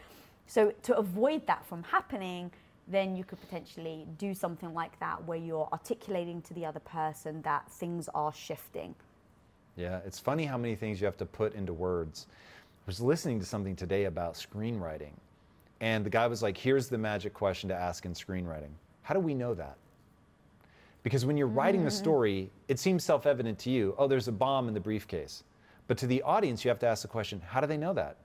So 0.47 0.73
to 0.83 0.97
avoid 0.97 1.47
that 1.47 1.67
from 1.67 1.83
happening, 1.83 2.53
then 2.87 3.17
you 3.17 3.25
could 3.25 3.41
potentially 3.41 4.07
do 4.19 4.35
something 4.35 4.75
like 4.75 4.99
that 5.01 5.25
where 5.25 5.39
you're 5.39 5.69
articulating 5.73 6.43
to 6.43 6.55
the 6.55 6.67
other 6.67 6.81
person 6.81 7.43
that 7.43 7.71
things 7.71 8.09
are 8.15 8.33
shifting. 8.33 8.95
Yeah, 9.77 10.01
it's 10.05 10.19
funny 10.19 10.45
how 10.45 10.59
many 10.59 10.75
things 10.75 11.01
you 11.01 11.07
have 11.07 11.17
to 11.19 11.27
put 11.27 11.55
into 11.55 11.73
words. 11.73 12.27
I 12.31 12.87
was 12.87 13.01
listening 13.01 13.39
to 13.41 13.47
something 13.47 13.77
today 13.77 14.05
about 14.05 14.35
screenwriting, 14.35 15.13
and 15.81 16.05
the 16.05 16.11
guy 16.11 16.27
was 16.27 16.43
like, 16.43 16.57
Here's 16.57 16.89
the 16.89 16.99
magic 16.99 17.35
question 17.35 17.69
to 17.69 17.75
ask 17.75 18.05
in 18.05 18.13
screenwriting 18.13 18.71
How 19.03 19.15
do 19.15 19.21
we 19.21 19.35
know 19.35 19.55
that? 19.55 19.77
Because 21.03 21.25
when 21.25 21.37
you're 21.37 21.47
writing 21.47 21.85
the 21.85 21.91
hmm. 21.91 21.97
story, 21.97 22.51
it 22.69 22.79
seems 22.79 23.05
self 23.05 23.27
evident 23.27 23.59
to 23.61 23.71
you 23.71 23.95
oh, 23.99 24.07
there's 24.07 24.29
a 24.29 24.33
bomb 24.33 24.69
in 24.69 24.75
the 24.75 24.81
briefcase. 24.81 25.45
But 25.87 25.99
to 25.99 26.07
the 26.07 26.23
audience, 26.23 26.65
you 26.65 26.69
have 26.69 26.79
to 26.81 26.87
ask 26.87 27.03
the 27.03 27.09
question 27.09 27.41
how 27.45 27.61
do 27.61 27.67
they 27.67 27.77
know 27.77 27.95
that? 27.95 28.17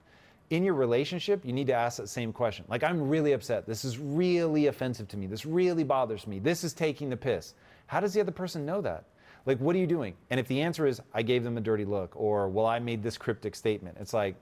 In 0.52 0.64
your 0.64 0.76
relationship, 0.76 1.44
you 1.44 1.54
need 1.54 1.66
to 1.68 1.74
ask 1.74 1.98
that 1.98 2.08
same 2.08 2.32
question. 2.32 2.66
Like, 2.68 2.84
I'm 2.84 3.10
really 3.10 3.32
upset. 3.32 3.66
This 3.66 3.84
is 3.84 3.98
really 3.98 4.68
offensive 4.68 5.08
to 5.08 5.18
me. 5.18 5.26
This 5.26 5.44
really 5.44 5.84
bothers 5.84 6.28
me. 6.28 6.38
This 6.38 6.64
is 6.64 6.72
taking 6.72 7.10
the 7.10 7.18
piss. 7.18 7.56
How 7.88 8.00
does 8.00 8.14
the 8.14 8.22
other 8.22 8.32
person 8.32 8.64
know 8.64 8.80
that? 8.82 9.06
Like, 9.48 9.60
what 9.60 9.76
are 9.76 9.80
you 9.80 9.88
doing? 9.88 10.14
And 10.30 10.40
if 10.40 10.48
the 10.48 10.62
answer 10.62 10.86
is, 10.86 11.02
I 11.16 11.24
gave 11.24 11.44
them 11.44 11.58
a 11.58 11.62
dirty 11.62 11.86
look, 11.86 12.14
or, 12.16 12.48
well, 12.48 12.68
I 12.68 12.78
made 12.78 13.02
this 13.02 13.18
cryptic 13.18 13.56
statement, 13.56 13.98
it's 14.00 14.14
like, 14.14 14.36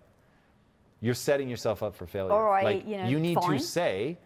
you're 1.03 1.13
setting 1.13 1.49
yourself 1.49 1.83
up 1.83 1.93
for 1.93 2.07
failure. 2.07 2.31
All 2.31 2.45
right, 2.45 2.63
like, 2.63 2.87
you 2.87 2.97
know, 2.97 3.19
need 3.19 3.35
fine. 3.35 3.57
to 3.57 3.59
say, 3.59 4.17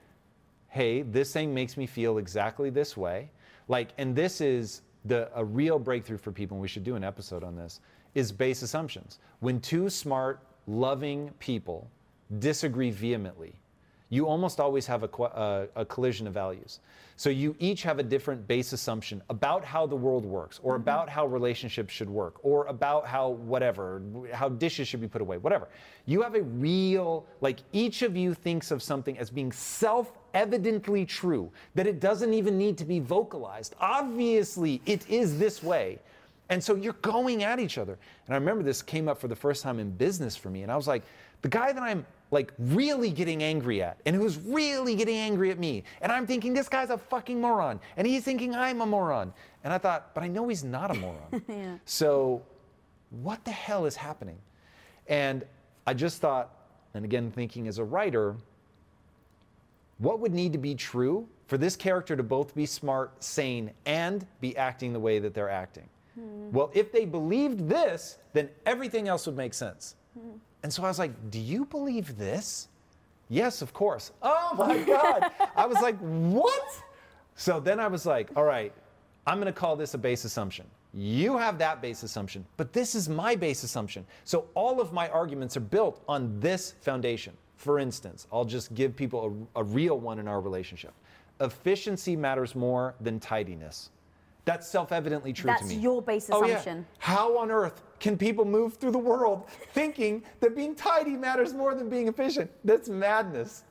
hey, 0.70 1.02
this 1.02 1.34
thing 1.34 1.52
makes 1.52 1.76
me 1.76 1.88
feel 1.88 2.20
exactly 2.20 2.70
this 2.70 2.96
way. 2.96 3.32
Like, 3.68 3.90
and 3.98 4.16
this 4.16 4.42
is 4.42 4.84
the 5.04 5.28
a 5.34 5.44
real 5.44 5.80
breakthrough 5.80 6.20
for 6.20 6.32
people, 6.32 6.56
and 6.56 6.62
we 6.62 6.68
should 6.68 6.84
do 6.84 6.96
an 6.96 7.04
episode 7.04 7.44
on 7.44 7.56
this, 7.56 7.80
is 8.14 8.32
base 8.32 8.62
assumptions. 8.62 9.18
When 9.40 9.60
two 9.60 9.90
smart, 9.90 10.40
loving 10.68 11.32
people 11.40 11.90
disagree 12.38 12.92
vehemently, 12.92 13.56
you 14.10 14.28
almost 14.28 14.60
always 14.60 14.86
have 14.88 15.04
a, 15.04 15.22
uh, 15.22 15.68
a 15.76 15.86
collision 15.86 16.28
of 16.28 16.34
values. 16.34 16.80
So 17.18 17.30
you 17.30 17.56
each 17.60 17.82
have 17.84 17.98
a 17.98 18.04
different 18.04 18.48
base 18.48 18.74
assumption 18.74 19.22
about 19.30 19.66
how 19.66 19.88
the 19.88 19.96
world 19.96 20.24
works, 20.24 20.60
or 20.62 20.76
about 20.76 21.10
how 21.10 21.26
relationships 21.26 21.92
should 21.92 22.10
work, 22.10 22.36
or 22.44 22.68
about 22.68 23.08
how 23.08 23.30
whatever, 23.30 24.02
how 24.32 24.50
dishes 24.50 24.88
should 24.88 25.02
be 25.02 25.08
put 25.08 25.22
away, 25.22 25.38
whatever. 25.38 25.68
You 26.06 26.22
have 26.22 26.36
a 26.36 26.44
real, 26.44 27.26
like 27.42 27.60
each 27.74 28.04
of 28.04 28.16
you 28.16 28.34
thinks 28.34 28.70
of 28.70 28.84
something 28.84 29.18
as 29.18 29.30
being 29.30 29.52
self 29.52 30.12
evidently 30.36 31.06
true, 31.06 31.52
that 31.74 31.88
it 31.88 32.00
doesn't 32.00 32.34
even 32.34 32.58
need 32.58 32.78
to 32.78 32.86
be 32.86 33.00
vocalized. 33.00 33.76
Obviously, 33.80 34.82
it 34.86 35.10
is 35.10 35.40
this 35.40 35.64
way. 35.64 36.00
And 36.50 36.64
so 36.64 36.76
you're 36.76 36.94
going 36.94 37.44
at 37.44 37.60
each 37.60 37.78
other. 37.78 37.98
And 38.28 38.36
I 38.36 38.38
remember 38.38 38.64
this 38.64 38.82
came 38.82 39.10
up 39.10 39.20
for 39.20 39.28
the 39.28 39.36
first 39.36 39.64
time 39.64 39.80
in 39.80 39.90
business 39.90 40.36
for 40.36 40.50
me. 40.50 40.62
And 40.62 40.72
I 40.72 40.76
was 40.76 40.88
like, 40.88 41.04
the 41.42 41.50
guy 41.50 41.72
that 41.72 41.84
I'm 41.84 42.06
like 42.32 42.54
really 42.60 43.10
getting 43.10 43.42
angry 43.42 43.82
at 43.82 44.00
and 44.06 44.16
who's 44.16 44.38
really 44.38 44.96
getting 44.96 45.16
angry 45.16 45.52
at 45.52 45.60
me. 45.60 45.84
And 46.02 46.12
I'm 46.12 46.28
thinking 46.28 46.54
this 46.54 46.68
guy's 46.68 46.90
a 46.90 46.98
fucking 46.98 47.40
moron. 47.40 47.80
And 47.96 48.06
he's 48.06 48.24
thinking 48.24 48.54
I'm 48.54 48.82
a 48.82 48.86
moron. 48.86 49.34
And 49.64 49.74
I 49.74 49.78
thought, 49.78 50.14
but 50.14 50.24
I 50.24 50.28
know 50.28 50.48
he's 50.48 50.64
not 50.64 50.92
a 50.92 50.94
moron. 50.94 51.80
So 51.86 52.42
what 53.10 53.44
the 53.46 53.52
hell 53.52 53.86
is 53.86 53.96
happening? 53.96 54.38
And 55.08 55.46
I 55.86 55.94
just 55.94 56.20
thought, 56.22 56.54
and 56.94 57.06
again, 57.06 57.32
thinking 57.32 57.68
as 57.68 57.78
a 57.78 57.84
writer, 57.84 58.36
what 60.00 60.20
would 60.20 60.34
need 60.34 60.52
to 60.54 60.58
be 60.60 60.76
true 60.76 61.28
for 61.48 61.58
this 61.58 61.76
character 61.76 62.16
to 62.16 62.24
both 62.24 62.54
be 62.56 62.66
smart, 62.66 63.24
sane, 63.24 63.72
and 63.86 64.26
be 64.42 64.56
acting 64.58 64.92
the 64.94 65.00
way 65.00 65.20
that 65.20 65.34
they're 65.34 65.50
acting? 65.50 65.88
Hmm. 66.16 66.52
Well, 66.52 66.72
if 66.74 66.92
they 66.92 67.06
believed 67.06 67.70
this, 67.70 68.18
then 68.34 68.50
everything 68.66 69.08
else 69.08 69.26
would 69.28 69.38
make 69.38 69.54
sense. 69.54 69.96
Hmm. 70.18 70.38
And 70.64 70.72
so 70.74 70.84
I 70.84 70.88
was 70.88 71.00
like, 71.00 71.32
Do 71.32 71.40
you 71.40 71.66
believe 71.66 72.18
this? 72.18 72.68
Yes, 73.30 73.62
of 73.62 73.74
course. 73.74 74.12
Oh 74.22 74.54
my 74.58 74.78
God. 74.84 75.32
I 75.56 75.66
was 75.66 75.82
like, 75.82 75.98
What? 76.00 76.84
So 77.36 77.60
then 77.60 77.80
I 77.80 77.88
was 77.88 78.06
like, 78.06 78.30
All 78.36 78.44
right, 78.44 78.74
I'm 79.26 79.40
going 79.40 79.54
to 79.54 79.60
call 79.60 79.76
this 79.76 79.94
a 79.94 79.98
base 79.98 80.26
assumption. 80.26 80.66
You 80.94 81.38
have 81.38 81.58
that 81.60 81.82
base 81.82 82.04
assumption, 82.04 82.46
but 82.56 82.74
this 82.74 82.96
is 82.96 83.08
my 83.10 83.36
base 83.36 83.64
assumption. 83.64 84.06
So 84.24 84.48
all 84.56 84.82
of 84.82 84.94
my 84.94 85.10
arguments 85.10 85.56
are 85.58 85.62
built 85.62 86.02
on 86.08 86.40
this 86.40 86.74
foundation. 86.82 87.34
For 87.58 87.78
instance, 87.80 88.26
I'll 88.32 88.46
just 88.46 88.74
give 88.74 88.96
people 88.96 89.48
a, 89.56 89.60
a 89.60 89.64
real 89.64 90.00
one 90.00 90.18
in 90.18 90.28
our 90.28 90.40
relationship. 90.42 90.94
Efficiency 91.42 92.16
matters 92.16 92.56
more 92.56 92.96
than 93.02 93.20
tidiness. 93.20 93.92
That's 94.48 94.66
self 94.66 94.94
evidently 94.94 95.34
true 95.34 95.54
to 95.54 95.64
me. 95.66 95.70
That's 95.74 95.84
your 95.84 96.02
base 96.02 96.30
assumption. 96.30 96.78
Oh, 96.78 96.80
yeah. 96.80 96.98
How 97.00 97.38
on 97.38 97.52
earth 97.52 97.84
can 98.00 98.18
people 98.18 98.46
move 98.46 98.76
through 98.76 98.92
the 98.92 98.98
world 98.98 99.44
thinking 99.74 100.24
that 100.40 100.56
being 100.56 100.74
tidy 100.74 101.18
matters 101.18 101.54
more 101.54 101.76
than 101.76 101.90
being 101.90 102.08
efficient? 102.08 102.50
That's 102.64 102.88
madness. 102.88 103.66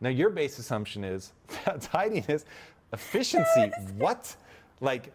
Now, 0.00 0.08
your 0.08 0.30
base 0.30 0.58
assumption 0.58 1.04
is 1.04 1.34
that 1.66 1.82
tidiness, 1.92 2.46
efficiency, 2.94 3.72
what? 3.98 4.34
Like, 4.80 5.12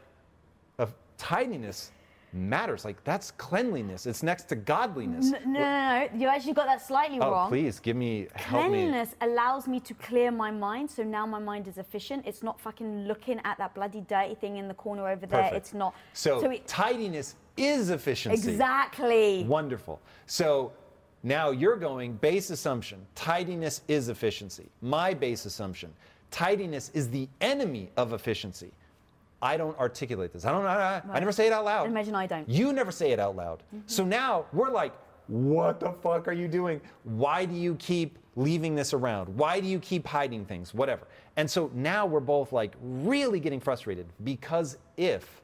of 0.77 0.93
tidiness 1.17 1.89
matters. 2.33 2.85
Like, 2.85 3.03
that's 3.03 3.31
cleanliness. 3.31 4.05
It's 4.05 4.23
next 4.23 4.43
to 4.49 4.55
godliness. 4.55 5.31
No, 5.31 5.39
no, 5.39 5.45
no, 5.45 5.59
no. 5.59 6.09
You 6.15 6.27
actually 6.27 6.53
got 6.53 6.67
that 6.67 6.85
slightly 6.85 7.19
oh, 7.19 7.31
wrong. 7.31 7.49
please 7.49 7.79
give 7.79 7.95
me, 7.95 8.27
help 8.35 8.63
me. 8.63 8.69
Cleanliness 8.69 9.15
allows 9.21 9.67
me 9.67 9.79
to 9.81 9.93
clear 9.95 10.31
my 10.31 10.51
mind, 10.51 10.89
so 10.89 11.03
now 11.03 11.25
my 11.25 11.39
mind 11.39 11.67
is 11.67 11.77
efficient. 11.77 12.25
It's 12.25 12.43
not 12.43 12.59
fucking 12.59 13.07
looking 13.07 13.39
at 13.43 13.57
that 13.57 13.73
bloody 13.73 14.01
dirty 14.01 14.35
thing 14.35 14.57
in 14.57 14.67
the 14.67 14.73
corner 14.73 15.07
over 15.07 15.25
there. 15.25 15.43
Perfect. 15.43 15.55
It's 15.55 15.73
not. 15.73 15.95
So, 16.13 16.49
it, 16.49 16.67
tidiness 16.67 17.35
is 17.57 17.89
efficiency. 17.89 18.51
exactly. 18.51 19.43
Wonderful. 19.43 19.99
So 20.25 20.71
now 21.23 21.51
you're 21.51 21.75
going 21.75 22.13
base 22.13 22.49
assumption 22.49 23.05
tidiness 23.15 23.81
is 23.87 24.09
efficiency. 24.09 24.69
My 24.81 25.13
base 25.13 25.45
assumption 25.45 25.93
tidiness 26.31 26.89
is 26.93 27.09
the 27.09 27.27
enemy 27.41 27.91
of 27.97 28.13
efficiency. 28.13 28.71
I 29.41 29.57
don't 29.57 29.77
articulate 29.79 30.33
this. 30.33 30.45
I 30.45 30.51
don't. 30.51 30.65
I, 30.65 31.01
I 31.11 31.19
never 31.19 31.31
say 31.31 31.47
it 31.47 31.53
out 31.53 31.65
loud. 31.65 31.87
Imagine 31.87 32.15
I 32.15 32.27
don't. 32.27 32.47
You 32.49 32.73
never 32.73 32.91
say 32.91 33.11
it 33.11 33.19
out 33.19 33.35
loud. 33.35 33.63
Mm-hmm. 33.73 33.87
So 33.87 34.03
now 34.03 34.45
we're 34.51 34.69
like, 34.71 34.93
what 35.27 35.79
the 35.79 35.91
fuck 35.91 36.27
are 36.27 36.33
you 36.33 36.47
doing? 36.47 36.81
Why 37.03 37.45
do 37.45 37.55
you 37.55 37.75
keep 37.75 38.17
leaving 38.35 38.75
this 38.75 38.93
around? 38.93 39.29
Why 39.29 39.59
do 39.59 39.67
you 39.67 39.79
keep 39.79 40.07
hiding 40.07 40.45
things? 40.45 40.73
Whatever. 40.73 41.07
And 41.37 41.49
so 41.49 41.71
now 41.73 42.05
we're 42.05 42.19
both 42.19 42.51
like 42.51 42.75
really 42.81 43.39
getting 43.39 43.59
frustrated 43.59 44.07
because 44.23 44.77
if 44.97 45.41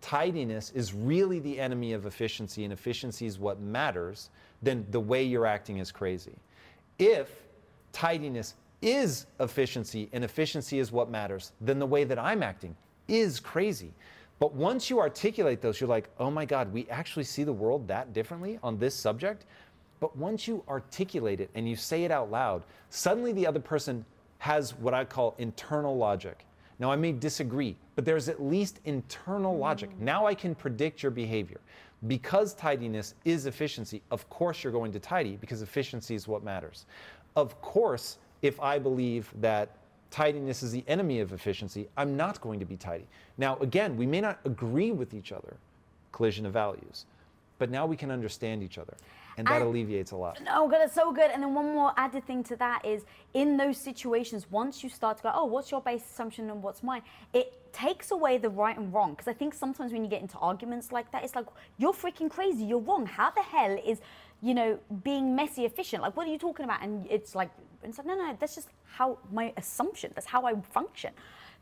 tidiness 0.00 0.70
is 0.74 0.92
really 0.92 1.38
the 1.38 1.58
enemy 1.58 1.92
of 1.92 2.06
efficiency 2.06 2.64
and 2.64 2.72
efficiency 2.72 3.24
is 3.24 3.38
what 3.38 3.60
matters, 3.60 4.30
then 4.62 4.84
the 4.90 5.00
way 5.00 5.22
you're 5.22 5.46
acting 5.46 5.78
is 5.78 5.90
crazy. 5.90 6.34
If 6.98 7.30
tidiness 7.92 8.54
is 8.82 9.26
efficiency 9.40 10.10
and 10.12 10.24
efficiency 10.24 10.78
is 10.78 10.92
what 10.92 11.08
matters, 11.08 11.52
then 11.60 11.78
the 11.78 11.86
way 11.86 12.04
that 12.04 12.18
I'm 12.18 12.42
acting 12.42 12.76
is 13.08 13.40
crazy. 13.40 13.92
But 14.38 14.54
once 14.54 14.90
you 14.90 15.00
articulate 15.00 15.60
those, 15.60 15.80
you're 15.80 15.88
like, 15.88 16.08
oh 16.18 16.30
my 16.30 16.44
God, 16.44 16.72
we 16.72 16.88
actually 16.88 17.24
see 17.24 17.44
the 17.44 17.52
world 17.52 17.86
that 17.88 18.12
differently 18.12 18.58
on 18.62 18.78
this 18.78 18.94
subject. 18.94 19.46
But 20.00 20.16
once 20.16 20.46
you 20.48 20.62
articulate 20.68 21.40
it 21.40 21.50
and 21.54 21.68
you 21.68 21.76
say 21.76 22.04
it 22.04 22.10
out 22.10 22.30
loud, 22.30 22.64
suddenly 22.90 23.32
the 23.32 23.46
other 23.46 23.60
person 23.60 24.04
has 24.38 24.74
what 24.74 24.92
I 24.92 25.04
call 25.04 25.34
internal 25.38 25.96
logic. 25.96 26.44
Now, 26.78 26.90
I 26.90 26.96
may 26.96 27.12
disagree, 27.12 27.76
but 27.94 28.04
there's 28.04 28.28
at 28.28 28.42
least 28.42 28.80
internal 28.84 29.56
logic. 29.56 29.90
Mm. 29.90 30.00
Now 30.00 30.26
I 30.26 30.34
can 30.34 30.54
predict 30.54 31.02
your 31.02 31.12
behavior. 31.12 31.60
because 32.06 32.54
tidiness 32.54 33.14
is 33.24 33.46
efficiency, 33.46 34.02
of 34.10 34.28
course 34.28 34.62
you're 34.62 34.72
going 34.72 34.92
to 34.92 34.98
tidy 34.98 35.36
because 35.36 35.62
efficiency 35.62 36.14
is 36.14 36.28
what 36.28 36.44
matters. 36.44 36.86
Of 37.36 37.60
course, 37.62 38.18
if 38.42 38.60
I 38.60 38.78
believe 38.78 39.32
that 39.40 39.70
tidiness 40.10 40.62
is 40.62 40.72
the 40.72 40.84
enemy 40.86 41.20
of 41.20 41.32
efficiency, 41.32 41.88
I'm 41.96 42.16
not 42.16 42.40
going 42.40 42.60
to 42.60 42.66
be 42.66 42.76
tidy. 42.76 43.06
Now, 43.38 43.56
again, 43.58 43.96
we 43.96 44.06
may 44.06 44.20
not 44.20 44.38
agree 44.44 44.92
with 44.92 45.14
each 45.14 45.32
other, 45.32 45.56
collision 46.12 46.46
of 46.46 46.52
values, 46.52 47.06
but 47.58 47.70
now 47.70 47.86
we 47.86 47.96
can 47.96 48.10
understand 48.10 48.62
each 48.62 48.78
other. 48.78 48.94
And 49.36 49.48
that 49.48 49.62
And- 49.62 49.64
alleviates 49.64 50.12
a 50.12 50.16
lot. 50.16 50.40
Oh, 50.48 50.68
God, 50.68 50.80
it's 50.82 50.94
so 50.94 51.12
good. 51.12 51.30
And 51.32 51.42
then 51.42 51.54
one 51.54 51.74
more 51.74 51.92
added 51.96 52.24
thing 52.24 52.44
to 52.44 52.56
that 52.56 52.84
is 52.84 53.04
in 53.32 53.56
those 53.56 53.78
situations, 53.78 54.48
once 54.48 54.84
you 54.84 54.88
start 54.88 55.16
to 55.16 55.22
go, 55.24 55.32
oh, 55.34 55.44
what's 55.44 55.72
your 55.72 55.80
base 55.80 56.04
assumption 56.04 56.50
and 56.50 56.62
what's 56.62 56.84
mine? 56.84 57.02
It 57.32 57.72
takes 57.72 58.12
away 58.12 58.38
the 58.38 58.50
right 58.50 58.78
and 58.78 58.94
wrong. 58.94 59.10
Because 59.10 59.26
I 59.26 59.32
think 59.32 59.52
sometimes 59.52 59.90
when 59.92 60.04
you 60.04 60.10
get 60.10 60.22
into 60.22 60.38
arguments 60.38 60.92
like 60.92 61.10
that, 61.10 61.24
it's 61.24 61.34
like, 61.34 61.46
you're 61.78 61.92
freaking 61.92 62.30
crazy. 62.30 62.64
You're 62.64 62.78
wrong. 62.78 63.06
How 63.06 63.30
the 63.32 63.42
hell 63.42 63.76
is, 63.84 64.00
you 64.44 64.52
know, 64.52 64.78
being 65.02 65.34
messy 65.34 65.64
efficient? 65.64 66.02
Like, 66.02 66.14
what 66.18 66.28
are 66.28 66.30
you 66.30 66.38
talking 66.38 66.64
about? 66.64 66.82
And 66.82 67.06
it's 67.08 67.34
like, 67.34 67.50
it's 67.82 67.96
like, 67.96 68.06
no, 68.06 68.14
no, 68.14 68.36
that's 68.38 68.54
just 68.54 68.68
how 68.84 69.18
my 69.32 69.54
assumption, 69.56 70.12
that's 70.14 70.26
how 70.26 70.44
I 70.44 70.54
function. 70.60 71.12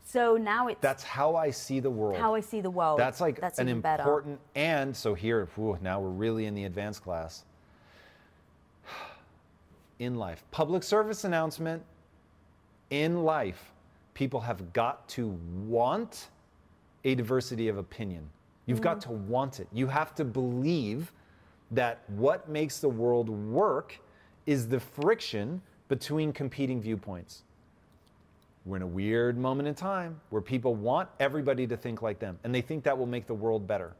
So 0.05 0.35
now 0.35 0.67
it's 0.67 0.81
That's 0.81 1.01
how 1.01 1.37
I 1.37 1.49
see 1.49 1.79
the 1.79 1.89
world. 1.89 2.17
how 2.17 2.35
I 2.35 2.41
see 2.41 2.59
the 2.59 2.69
world. 2.69 2.99
That's 2.99 3.21
like 3.21 3.39
that's 3.39 3.59
an 3.59 3.69
even 3.69 3.79
better. 3.79 4.03
important 4.03 4.37
and 4.53 4.93
so 4.93 5.13
here 5.13 5.47
whew, 5.55 5.77
now 5.81 6.01
we're 6.01 6.09
really 6.09 6.45
in 6.45 6.53
the 6.53 6.65
advanced 6.65 7.03
class. 7.03 7.45
In 9.99 10.15
life, 10.15 10.43
public 10.51 10.83
service 10.83 11.23
announcement. 11.23 11.81
In 12.89 13.23
life, 13.23 13.71
people 14.13 14.41
have 14.41 14.73
got 14.73 15.07
to 15.09 15.29
want 15.65 16.27
a 17.05 17.15
diversity 17.15 17.69
of 17.69 17.77
opinion. 17.77 18.27
You've 18.65 18.81
got 18.81 18.97
mm. 18.97 19.03
to 19.03 19.11
want 19.11 19.61
it. 19.61 19.67
You 19.71 19.87
have 19.87 20.13
to 20.15 20.25
believe 20.25 21.13
that 21.75 22.01
what 22.07 22.49
makes 22.49 22.79
the 22.79 22.89
world 22.89 23.29
work 23.29 23.99
is 24.45 24.67
the 24.67 24.79
friction 24.79 25.61
between 25.87 26.31
competing 26.31 26.81
viewpoints. 26.81 27.43
We're 28.65 28.77
in 28.77 28.81
a 28.81 28.87
weird 28.87 29.37
moment 29.37 29.67
in 29.67 29.75
time 29.75 30.19
where 30.29 30.41
people 30.41 30.73
want 30.75 31.09
everybody 31.19 31.67
to 31.67 31.75
think 31.75 32.01
like 32.01 32.19
them 32.19 32.39
and 32.43 32.55
they 32.55 32.61
think 32.61 32.83
that 32.85 32.97
will 32.97 33.05
make 33.05 33.27
the 33.27 33.33
world 33.33 33.67
better. 33.67 33.93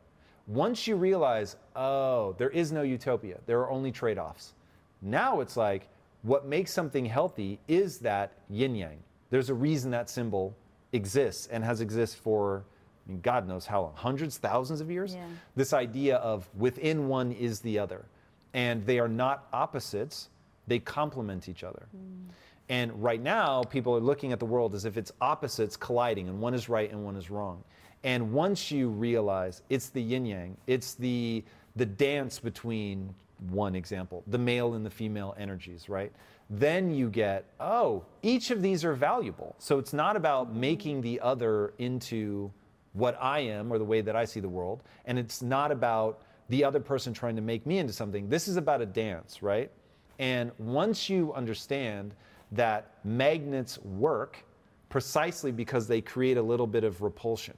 Once 0.47 0.87
you 0.87 0.95
realize, 0.95 1.55
oh, 1.75 2.33
there 2.37 2.49
is 2.49 2.71
no 2.71 2.81
utopia, 2.81 3.39
there 3.45 3.59
are 3.59 3.69
only 3.69 3.91
trade 3.91 4.17
offs. 4.17 4.53
Now 5.01 5.41
it's 5.41 5.57
like 5.57 5.89
what 6.21 6.45
makes 6.45 6.71
something 6.71 7.05
healthy 7.05 7.59
is 7.67 7.99
that 7.99 8.31
yin 8.49 8.75
yang. 8.75 8.99
There's 9.29 9.49
a 9.49 9.53
reason 9.53 9.91
that 9.91 10.09
symbol 10.09 10.55
exists 10.93 11.47
and 11.47 11.63
has 11.63 11.81
existed 11.81 12.21
for 12.21 12.63
I 13.05 13.11
mean, 13.11 13.21
God 13.21 13.47
knows 13.47 13.65
how 13.65 13.81
long, 13.81 13.93
hundreds, 13.95 14.37
thousands 14.37 14.81
of 14.81 14.89
years. 14.89 15.15
Yeah. 15.15 15.25
This 15.55 15.73
idea 15.73 16.17
of 16.17 16.47
within 16.57 17.07
one 17.07 17.31
is 17.33 17.59
the 17.59 17.79
other. 17.79 18.05
And 18.53 18.85
they 18.85 18.99
are 18.99 19.07
not 19.07 19.47
opposites, 19.51 20.29
they 20.67 20.79
complement 20.79 21.49
each 21.49 21.63
other. 21.63 21.87
Mm. 21.95 22.29
And 22.69 23.03
right 23.03 23.21
now, 23.21 23.63
people 23.63 23.95
are 23.95 23.99
looking 23.99 24.31
at 24.31 24.39
the 24.39 24.45
world 24.45 24.73
as 24.73 24.85
if 24.85 24.95
it's 24.95 25.11
opposites 25.19 25.75
colliding, 25.75 26.29
and 26.29 26.39
one 26.39 26.53
is 26.53 26.69
right 26.69 26.89
and 26.89 27.03
one 27.03 27.15
is 27.15 27.29
wrong. 27.29 27.63
And 28.03 28.31
once 28.31 28.71
you 28.71 28.89
realize 28.89 29.61
it's 29.69 29.89
the 29.89 30.01
yin 30.01 30.25
yang, 30.25 30.57
it's 30.67 30.93
the 30.95 31.43
the 31.75 31.85
dance 31.85 32.39
between 32.39 33.13
one 33.49 33.75
example, 33.75 34.23
the 34.27 34.37
male 34.37 34.75
and 34.75 34.85
the 34.85 34.89
female 34.89 35.35
energies, 35.37 35.89
right? 35.89 36.11
Then 36.49 36.93
you 36.93 37.09
get, 37.09 37.45
oh, 37.59 38.03
each 38.21 38.51
of 38.51 38.61
these 38.61 38.85
are 38.85 38.93
valuable. 38.93 39.55
So 39.57 39.79
it's 39.79 39.93
not 39.93 40.15
about 40.15 40.49
mm-hmm. 40.49 40.59
making 40.59 41.01
the 41.01 41.19
other 41.19 41.73
into 41.79 42.51
what 42.93 43.17
I 43.19 43.39
am 43.39 43.71
or 43.71 43.77
the 43.77 43.85
way 43.85 44.01
that 44.01 44.15
I 44.15 44.25
see 44.25 44.39
the 44.39 44.49
world, 44.49 44.83
and 45.05 45.19
it's 45.19 45.41
not 45.41 45.71
about 45.71 46.21
the 46.49 46.63
other 46.63 46.79
person 46.79 47.13
trying 47.13 47.35
to 47.35 47.41
make 47.41 47.65
me 47.65 47.79
into 47.79 47.93
something. 47.93 48.29
This 48.29 48.47
is 48.47 48.57
about 48.57 48.81
a 48.81 48.85
dance, 48.85 49.41
right? 49.41 49.71
And 50.19 50.51
once 50.57 51.09
you 51.09 51.33
understand 51.33 52.13
that 52.51 52.91
magnets 53.03 53.79
work 53.79 54.43
precisely 54.89 55.51
because 55.51 55.87
they 55.87 56.01
create 56.01 56.37
a 56.37 56.41
little 56.41 56.67
bit 56.67 56.83
of 56.83 57.01
repulsion. 57.01 57.55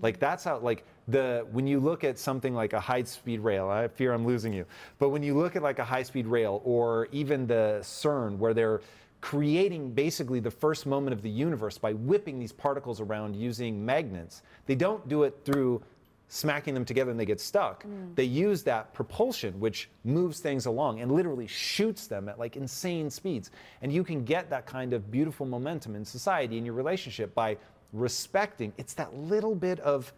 Like 0.00 0.18
that's 0.18 0.44
how 0.44 0.58
like 0.58 0.84
the 1.08 1.46
when 1.52 1.66
you 1.66 1.80
look 1.80 2.02
at 2.02 2.18
something 2.18 2.54
like 2.54 2.72
a 2.72 2.80
high 2.80 3.02
speed 3.02 3.40
rail, 3.40 3.68
I 3.68 3.88
fear 3.88 4.14
I'm 4.14 4.26
losing 4.26 4.52
you. 4.52 4.64
But 4.98 5.10
when 5.10 5.22
you 5.22 5.36
look 5.36 5.54
at 5.54 5.62
like 5.62 5.78
a 5.78 5.84
high 5.84 6.02
speed 6.02 6.26
rail 6.26 6.62
or 6.64 7.08
even 7.12 7.46
the 7.46 7.80
CERN 7.82 8.38
where 8.38 8.54
they're 8.54 8.80
creating 9.22 9.92
basically 9.92 10.40
the 10.40 10.50
first 10.50 10.84
moment 10.84 11.14
of 11.14 11.22
the 11.22 11.30
universe 11.30 11.78
by 11.78 11.92
whipping 11.94 12.38
these 12.38 12.52
particles 12.52 13.00
around 13.00 13.34
using 13.34 13.82
magnets, 13.82 14.42
they 14.66 14.74
don't 14.74 15.08
do 15.08 15.22
it 15.22 15.38
through 15.44 15.80
smacking 16.28 16.74
them 16.74 16.84
together 16.84 17.10
and 17.12 17.20
they 17.20 17.24
get 17.24 17.40
stuck. 17.40 17.84
Hmm. 17.84 18.14
They 18.16 18.24
use 18.24 18.64
that 18.64 18.92
propulsion, 18.94 19.58
which 19.60 19.88
moves 20.04 20.40
things 20.40 20.66
along 20.66 21.00
and 21.00 21.12
literally 21.12 21.46
shoots 21.46 22.08
them 22.08 22.28
at 22.28 22.38
like 22.38 22.56
insane 22.56 23.08
speeds. 23.10 23.52
And 23.80 23.92
you 23.92 24.02
can 24.02 24.24
get 24.24 24.50
that 24.50 24.66
kind 24.66 24.92
of 24.92 25.10
beautiful 25.10 25.46
momentum 25.46 25.94
in 25.94 26.04
society 26.04 26.58
in 26.58 26.64
your 26.64 26.74
relationship 26.74 27.32
by 27.32 27.58
respecting. 27.92 28.72
It's 28.76 28.94
that 28.94 29.14
little 29.14 29.54
bit 29.54 29.78
of 29.80 30.12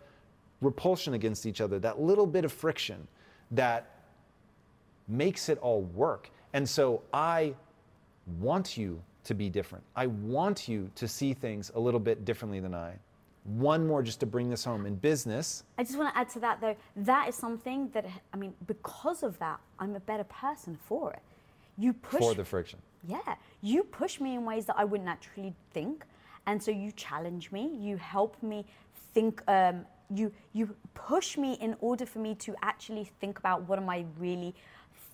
repulsion 0.62 1.12
against 1.12 1.44
each 1.44 1.60
other, 1.60 1.78
that 1.80 2.00
little 2.00 2.26
bit 2.26 2.46
of 2.46 2.52
friction 2.52 3.06
that 3.50 3.90
makes 5.08 5.50
it 5.50 5.58
all 5.58 5.82
work. 5.82 6.30
And 6.54 6.66
so 6.66 7.02
I 7.12 7.54
want 8.38 8.76
you 8.76 9.02
to 9.24 9.34
be 9.34 9.48
different. 9.48 9.84
I 9.96 10.06
want 10.06 10.68
you 10.68 10.90
to 10.94 11.08
see 11.08 11.34
things 11.34 11.70
a 11.74 11.80
little 11.80 12.00
bit 12.00 12.24
differently 12.24 12.60
than 12.60 12.74
I. 12.74 12.94
One 13.44 13.86
more 13.86 14.02
just 14.02 14.20
to 14.20 14.26
bring 14.26 14.48
this 14.48 14.64
home. 14.64 14.86
In 14.86 14.94
business, 14.94 15.64
I 15.76 15.84
just 15.84 15.98
want 15.98 16.14
to 16.14 16.18
add 16.18 16.30
to 16.30 16.40
that 16.40 16.60
though. 16.60 16.76
That 16.96 17.28
is 17.28 17.34
something 17.34 17.90
that 17.92 18.06
I 18.32 18.36
mean, 18.36 18.54
because 18.66 19.22
of 19.22 19.38
that, 19.38 19.60
I'm 19.78 19.94
a 19.96 20.00
better 20.00 20.24
person 20.24 20.78
for 20.86 21.12
it. 21.12 21.20
You 21.76 21.92
push 21.92 22.20
for 22.20 22.34
the 22.34 22.44
friction. 22.44 22.78
yeah, 23.06 23.34
you 23.60 23.82
push 23.84 24.18
me 24.20 24.34
in 24.34 24.44
ways 24.46 24.64
that 24.66 24.76
I 24.78 24.84
wouldn't 24.84 25.06
naturally 25.06 25.54
think, 25.72 26.04
and 26.46 26.62
so 26.62 26.70
you 26.70 26.92
challenge 26.92 27.50
me. 27.52 27.70
You 27.78 27.96
help 27.96 28.42
me 28.42 28.64
think. 29.12 29.42
Um, 29.46 29.84
you 30.14 30.32
you 30.52 30.74
push 30.94 31.36
me 31.36 31.54
in 31.54 31.76
order 31.80 32.06
for 32.06 32.18
me 32.20 32.34
to 32.36 32.54
actually 32.62 33.10
think 33.20 33.38
about 33.38 33.62
what 33.68 33.78
am 33.78 33.88
I 33.88 34.04
really 34.18 34.54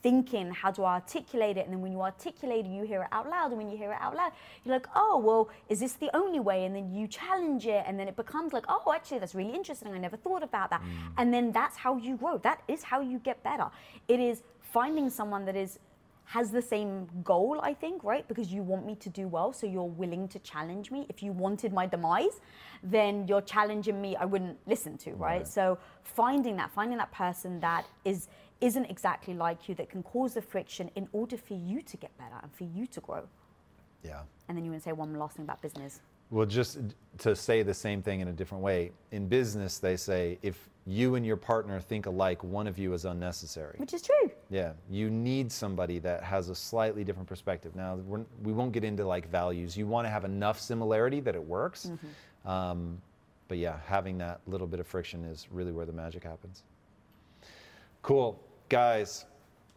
thinking 0.02 0.50
how 0.50 0.70
do 0.70 0.82
i 0.84 0.94
articulate 0.94 1.56
it? 1.56 1.64
And 1.64 1.72
then 1.74 1.80
when 1.80 1.92
you 1.92 2.00
articulate 2.00 2.66
it 2.66 2.70
you 2.70 2.84
hear 2.84 3.02
it 3.02 3.08
out 3.12 3.28
loud. 3.28 3.50
And 3.50 3.58
when 3.58 3.70
you 3.70 3.76
hear 3.76 3.92
it 3.92 3.98
out 4.00 4.14
loud 4.14 4.32
you're 4.64 4.74
like 4.74 4.86
oh 4.94 5.18
well 5.18 5.48
is 5.68 5.80
this 5.80 5.94
the 5.94 6.14
only 6.16 6.40
way? 6.40 6.64
And 6.64 6.74
then 6.74 6.92
you 6.94 7.06
challenge 7.06 7.66
it. 7.66 7.84
And 7.86 7.98
then 7.98 8.08
it 8.08 8.16
becomes 8.16 8.52
like 8.52 8.64
oh 8.68 8.92
actually 8.94 9.18
that's 9.18 9.34
really 9.34 9.54
interesting. 9.54 9.92
I 9.92 9.98
never 9.98 10.16
thought 10.16 10.42
about 10.42 10.70
that. 10.70 10.82
Mm. 10.82 11.12
And 11.18 11.34
then 11.34 11.52
that's 11.52 11.76
how 11.76 11.96
you 11.96 12.16
grow. 12.16 12.38
That 12.38 12.62
is 12.68 12.82
how 12.82 13.00
you 13.00 13.18
get 13.18 13.42
better. 13.42 13.68
It 14.08 14.20
is 14.20 14.42
finding 14.60 15.10
someone 15.10 15.44
that 15.46 15.56
is 15.56 15.78
has 16.30 16.52
the 16.52 16.62
same 16.62 17.08
goal, 17.24 17.58
I 17.60 17.74
think, 17.74 18.04
right? 18.04 18.26
Because 18.28 18.52
you 18.52 18.62
want 18.62 18.86
me 18.86 18.94
to 18.96 19.08
do 19.08 19.26
well, 19.26 19.52
so 19.52 19.66
you're 19.66 19.82
willing 19.82 20.28
to 20.28 20.38
challenge 20.38 20.92
me. 20.92 21.04
If 21.08 21.24
you 21.24 21.32
wanted 21.32 21.72
my 21.72 21.86
demise, 21.86 22.40
then 22.84 23.26
you're 23.26 23.40
challenging 23.40 24.00
me, 24.00 24.14
I 24.14 24.26
wouldn't 24.26 24.56
listen 24.64 24.96
to, 24.98 25.14
right? 25.14 25.44
So 25.46 25.76
finding 26.04 26.54
that, 26.58 26.70
finding 26.70 26.98
that 26.98 27.10
person 27.10 27.58
that 27.60 27.84
is 28.04 28.28
isn't 28.60 28.86
exactly 28.86 29.34
like 29.34 29.68
you 29.68 29.74
that 29.76 29.88
can 29.88 30.02
cause 30.02 30.34
the 30.34 30.42
friction 30.42 30.90
in 30.94 31.08
order 31.12 31.36
for 31.36 31.54
you 31.54 31.82
to 31.82 31.96
get 31.96 32.16
better 32.18 32.36
and 32.42 32.52
for 32.52 32.64
you 32.64 32.86
to 32.86 33.00
grow. 33.00 33.22
Yeah. 34.04 34.20
And 34.48 34.56
then 34.56 34.64
you 34.64 34.70
want 34.70 34.82
to 34.82 34.88
say 34.88 34.92
one 34.92 35.14
last 35.14 35.36
thing 35.36 35.44
about 35.44 35.60
business. 35.62 36.00
Well, 36.30 36.46
just 36.46 36.78
to 37.18 37.34
say 37.34 37.62
the 37.62 37.74
same 37.74 38.02
thing 38.02 38.20
in 38.20 38.28
a 38.28 38.32
different 38.32 38.62
way, 38.62 38.92
in 39.10 39.26
business, 39.26 39.78
they 39.78 39.96
say 39.96 40.38
if 40.42 40.68
you 40.86 41.16
and 41.16 41.26
your 41.26 41.36
partner 41.36 41.80
think 41.80 42.06
alike, 42.06 42.42
one 42.44 42.66
of 42.66 42.78
you 42.78 42.92
is 42.94 43.04
unnecessary. 43.04 43.74
Which 43.78 43.94
is 43.94 44.02
true. 44.02 44.30
Yeah, 44.48 44.72
you 44.88 45.10
need 45.10 45.50
somebody 45.50 45.98
that 46.00 46.22
has 46.22 46.48
a 46.48 46.54
slightly 46.54 47.02
different 47.02 47.28
perspective. 47.28 47.74
Now, 47.74 47.96
we're, 47.96 48.24
we 48.44 48.52
won't 48.52 48.72
get 48.72 48.84
into 48.84 49.04
like 49.04 49.28
values. 49.28 49.76
You 49.76 49.86
want 49.86 50.06
to 50.06 50.10
have 50.10 50.24
enough 50.24 50.60
similarity 50.60 51.20
that 51.20 51.34
it 51.34 51.44
works. 51.44 51.90
Um, 52.46 53.00
but 53.48 53.58
yeah, 53.58 53.78
having 53.84 54.16
that 54.18 54.40
little 54.46 54.68
bit 54.68 54.78
of 54.78 54.86
friction 54.86 55.24
is 55.24 55.48
really 55.50 55.72
where 55.72 55.86
the 55.86 55.92
magic 55.92 56.22
happens. 56.22 56.62
Cool. 58.02 58.40
Guys, 58.70 59.24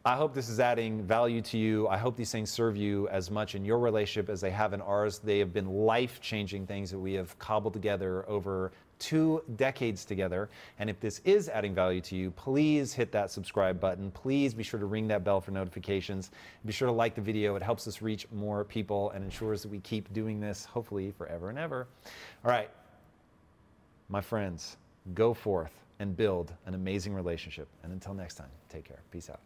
I 0.05 0.15
hope 0.15 0.35
this 0.35 0.49
is 0.49 0.59
adding 0.59 1.01
value 1.01 1.41
to 1.41 1.57
you. 1.57 1.87
I 1.87 1.97
hope 1.97 2.15
these 2.15 2.31
things 2.31 2.51
serve 2.51 2.77
you 2.77 3.07
as 3.07 3.31
much 3.31 3.55
in 3.55 3.65
your 3.65 3.79
relationship 3.79 4.29
as 4.29 4.39
they 4.39 4.51
have 4.51 4.71
in 4.71 4.81
ours. 4.81 5.17
They 5.17 5.39
have 5.39 5.51
been 5.51 5.67
life 5.67 6.21
changing 6.21 6.67
things 6.67 6.91
that 6.91 6.99
we 6.99 7.13
have 7.13 7.37
cobbled 7.39 7.73
together 7.73 8.23
over 8.29 8.71
two 8.99 9.41
decades 9.55 10.05
together. 10.05 10.47
And 10.77 10.91
if 10.91 10.99
this 10.99 11.21
is 11.25 11.49
adding 11.49 11.73
value 11.73 12.01
to 12.01 12.15
you, 12.15 12.29
please 12.29 12.93
hit 12.93 13.11
that 13.13 13.31
subscribe 13.31 13.79
button. 13.79 14.11
Please 14.11 14.53
be 14.53 14.61
sure 14.61 14.79
to 14.79 14.85
ring 14.85 15.07
that 15.07 15.23
bell 15.23 15.41
for 15.41 15.49
notifications. 15.49 16.29
Be 16.63 16.71
sure 16.71 16.87
to 16.87 16.91
like 16.91 17.15
the 17.15 17.21
video. 17.21 17.55
It 17.55 17.63
helps 17.63 17.87
us 17.87 17.99
reach 17.99 18.27
more 18.31 18.63
people 18.63 19.09
and 19.09 19.23
ensures 19.23 19.63
that 19.63 19.69
we 19.69 19.79
keep 19.79 20.13
doing 20.13 20.39
this, 20.39 20.65
hopefully, 20.65 21.11
forever 21.17 21.49
and 21.49 21.57
ever. 21.57 21.87
All 22.45 22.51
right, 22.51 22.69
my 24.07 24.21
friends, 24.21 24.77
go 25.15 25.33
forth 25.33 25.82
and 25.99 26.15
build 26.15 26.53
an 26.65 26.73
amazing 26.73 27.13
relationship. 27.13 27.67
And 27.83 27.93
until 27.93 28.13
next 28.13 28.35
time, 28.35 28.49
take 28.69 28.85
care. 28.85 29.01
Peace 29.11 29.29
out. 29.29 29.39